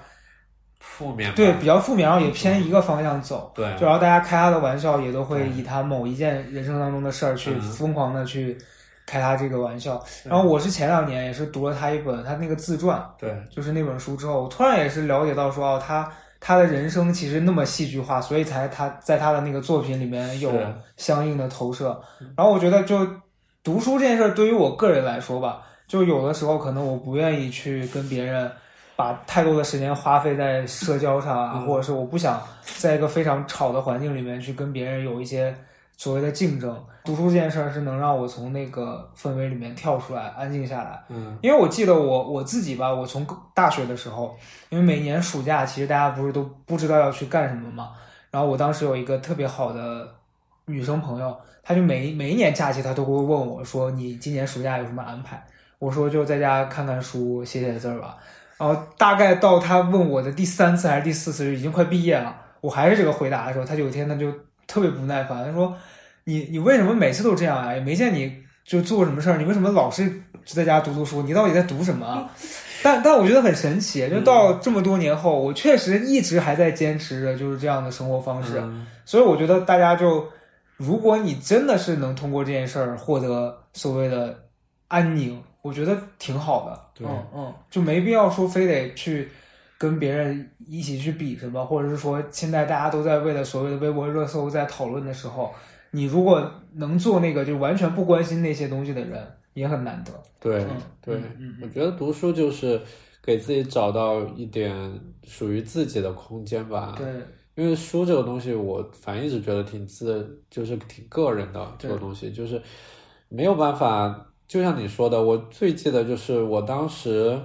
[0.80, 3.52] 负面对比较负面，然后也偏一个方向走。
[3.54, 8.58] 对就然后大家开他的玩笑，也都会以他某一件人生当中的事儿去嗯疯狂的去
[9.06, 10.02] 开他这个玩笑。
[10.24, 20.50] 然后我是前两年也是读了他一本他那个自传，对就是那本书之后，我突然也是了解到说，哦，他他的人生其实那么戏剧化，所以才他在他的那个作品里面有
[20.96, 22.00] 相应的投射。
[22.38, 23.06] 然后我觉得，就
[23.68, 28.50] 读书这件事儿，对于我个人来说吧，就有的时候可能我不愿意去跟别人
[28.96, 35.54] 把太多的时间花费在社交上啊，嗯或者是我不想在一个非常吵的环境里面去跟别人有一些
[35.98, 36.82] 所谓的竞争。
[37.04, 41.04] 读书这件事儿是能让我从那个氛围里面跳出来，安静下来。
[41.10, 44.34] 嗯因为我记得我我自己吧，我从大学的时候，
[44.70, 47.90] 因为每年暑假其实大家不是都不知道要去干什么嘛，
[48.32, 50.08] 然后我当时有一个特别好的
[50.68, 51.38] 女生朋友，
[51.68, 55.44] 她就每每一年假期他都会问我说：“你今年暑假有什么安排？”
[55.80, 58.16] 我说：“就在家看看书，写写字儿吧。”
[58.58, 64.32] 然后大概到他问我的第三次还是第四次，就已经快毕业了，我还是这个回答的时候，他有一天他就
[64.66, 65.76] 特别不耐烦，他说
[66.24, 67.74] ：“你你为什么每次都这样啊？
[67.74, 70.10] 也没见你就做什么事儿，你为什么老是
[70.46, 71.22] 就在家读读书？
[71.22, 72.32] 你到底在读什么啊？
[72.82, 78.58] 但但我觉得很神奇，就到这么多年后，我确实一直还在坚持着就是这样的生活方式。
[78.60, 80.28] 嗯所以我觉得大家就，
[80.78, 84.48] 如果你真的是能通过这件事儿获得所谓的
[84.88, 86.80] 安宁，我觉得挺好的。
[86.94, 89.28] 对嗯嗯，就没必要说非得去
[89.78, 95.54] 跟别人一起去比什么，或者是说现在大家都在为了所谓的微博热搜在讨论的时候，
[95.92, 100.12] 你如果能做那个就完全不关心那些东西的人，也很难得。
[100.40, 101.22] 对嗯对
[101.62, 102.80] 我觉得读书就是
[103.24, 106.94] 给自己找到一点属于自己的空间吧。
[106.98, 107.08] 对，
[107.58, 112.62] 因为书这个东西，我反正一直觉得挺自，就是挺个人的这个东西，就是
[113.28, 114.24] 没有办法。
[114.48, 117.38] 就像你说的，我最记得就是我当时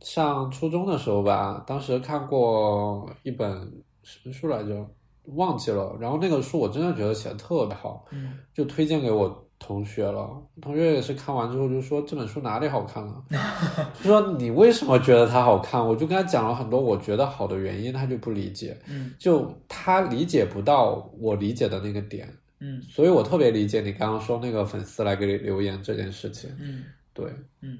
[0.00, 3.52] 上初中的时候吧，当时看过一本
[4.02, 4.84] 什么书来着，
[5.26, 5.96] 忘记了。
[6.00, 10.28] 然后那个书我真的觉得写的特别好，嗯就推荐给我同学了。
[10.60, 13.22] 同学也是看完之后就说这本书哪里好看了，
[14.02, 15.80] 就说你为什么觉得它好看？
[15.80, 18.76] 我就跟他讲了很多我觉得好的原因，他就不理解。
[18.88, 22.28] 嗯就他理解不到我理解的那个点，
[22.60, 26.50] 嗯所以我特别理解你刚刚说那个粉丝来给你留言这件事情。
[26.58, 26.84] 嗯。
[27.14, 27.26] 对，
[27.60, 27.78] 嗯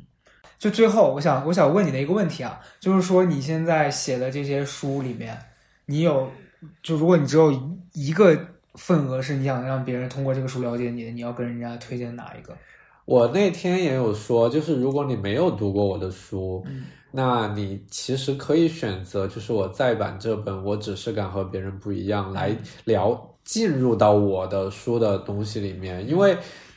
[0.59, 5.37] 就最后，我想我想问你的一个问题啊，就是说你现在写的这些书里面，
[5.87, 6.30] 你有
[6.83, 7.53] 就如果你只有
[7.95, 8.39] 一个
[8.75, 12.57] 份额是你想让别人通过这个书了解你的，你要跟人家推荐哪一个？
[13.05, 26.35] 我那天也有说，就是如果你没有读过我的书，嗯那你其实可以选择，就是我再版这本《我只是敢和别人不一样》来聊进入到我的书的东西里面，因为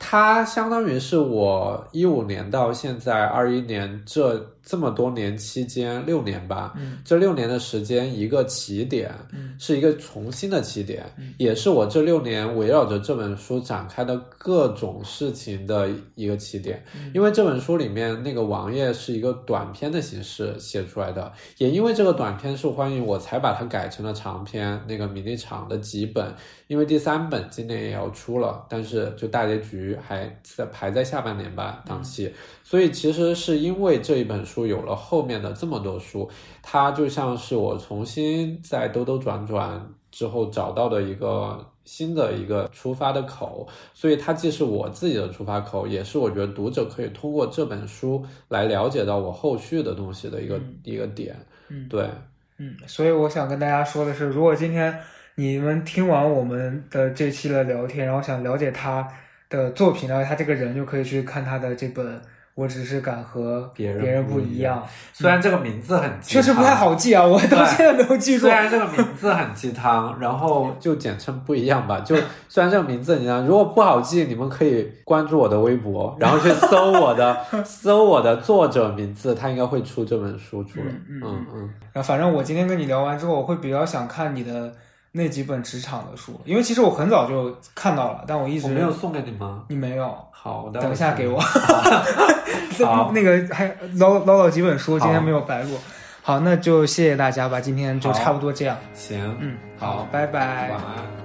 [0.08, 16.84] 它相当于是我一五年到现在二一年这这么多年期间六年吧，嗯这六年的时间一个起点，嗯是一个重新的起点，嗯也是我这六年围绕着这本书展开的各种事情的一个起点。
[16.96, 26.32] 嗯因为这本书里面那个王爷是一个短篇的形式写出来的，也因为这个短篇受欢迎，我才把它改成了长篇，那个米粒场的几本。
[26.68, 32.34] 因为第三本今年也要出了，但是就大结局还在排在下半年吧档期，
[32.64, 36.30] 所以其实是因为这一本书有了后面的这么多书，
[36.62, 51.36] 它就像是我重新在兜兜转转之后找到的一个新的一个出发的口，所以它既是我自己的出发口，也是我觉得读者可以通过这本书来了解到我后续的东西的一个、一个点。
[51.68, 51.88] 嗯。
[51.88, 52.10] 对，
[52.58, 54.98] 嗯，所以我想跟大家说的是，如果今天
[55.36, 59.08] 你们听完我们的这期的聊天，然后想了解他
[59.50, 62.06] 的作品，然后他这个人，就可以去看他的这本
[62.56, 64.82] 《我只是敢和别人别人不一样》。
[65.12, 68.50] 虽然这个名字很确实不太好记啊，我到现在没有记住虽。
[68.50, 72.00] 然这个名字很鸡汤，然后就简称不一样吧。
[72.00, 72.16] 就
[72.48, 80.86] 虽然这个名字你知道，如果不好记，你们可以关注我的微博，然后去搜我的 搜我的作者名字，他应该会出这本书出来。
[80.86, 81.60] 嗯嗯嗯嗯，
[81.92, 84.74] 然后反正我今天跟你聊完之后，我会比较想看你的
[85.18, 89.64] 那几本职场的书，因为其实我很早就看到了，但我一直我没有送给你吗？
[89.70, 90.14] 你没有。
[90.30, 91.40] 好，我待会儿等一下给我。
[91.40, 95.78] 好 那个还捞捞到几本书，今天没有白录。
[96.22, 98.78] 好，那就谢谢大家吧，今天就差不多这样。
[98.94, 100.70] 行，嗯，好，拜拜。
[100.72, 101.25] 晚安。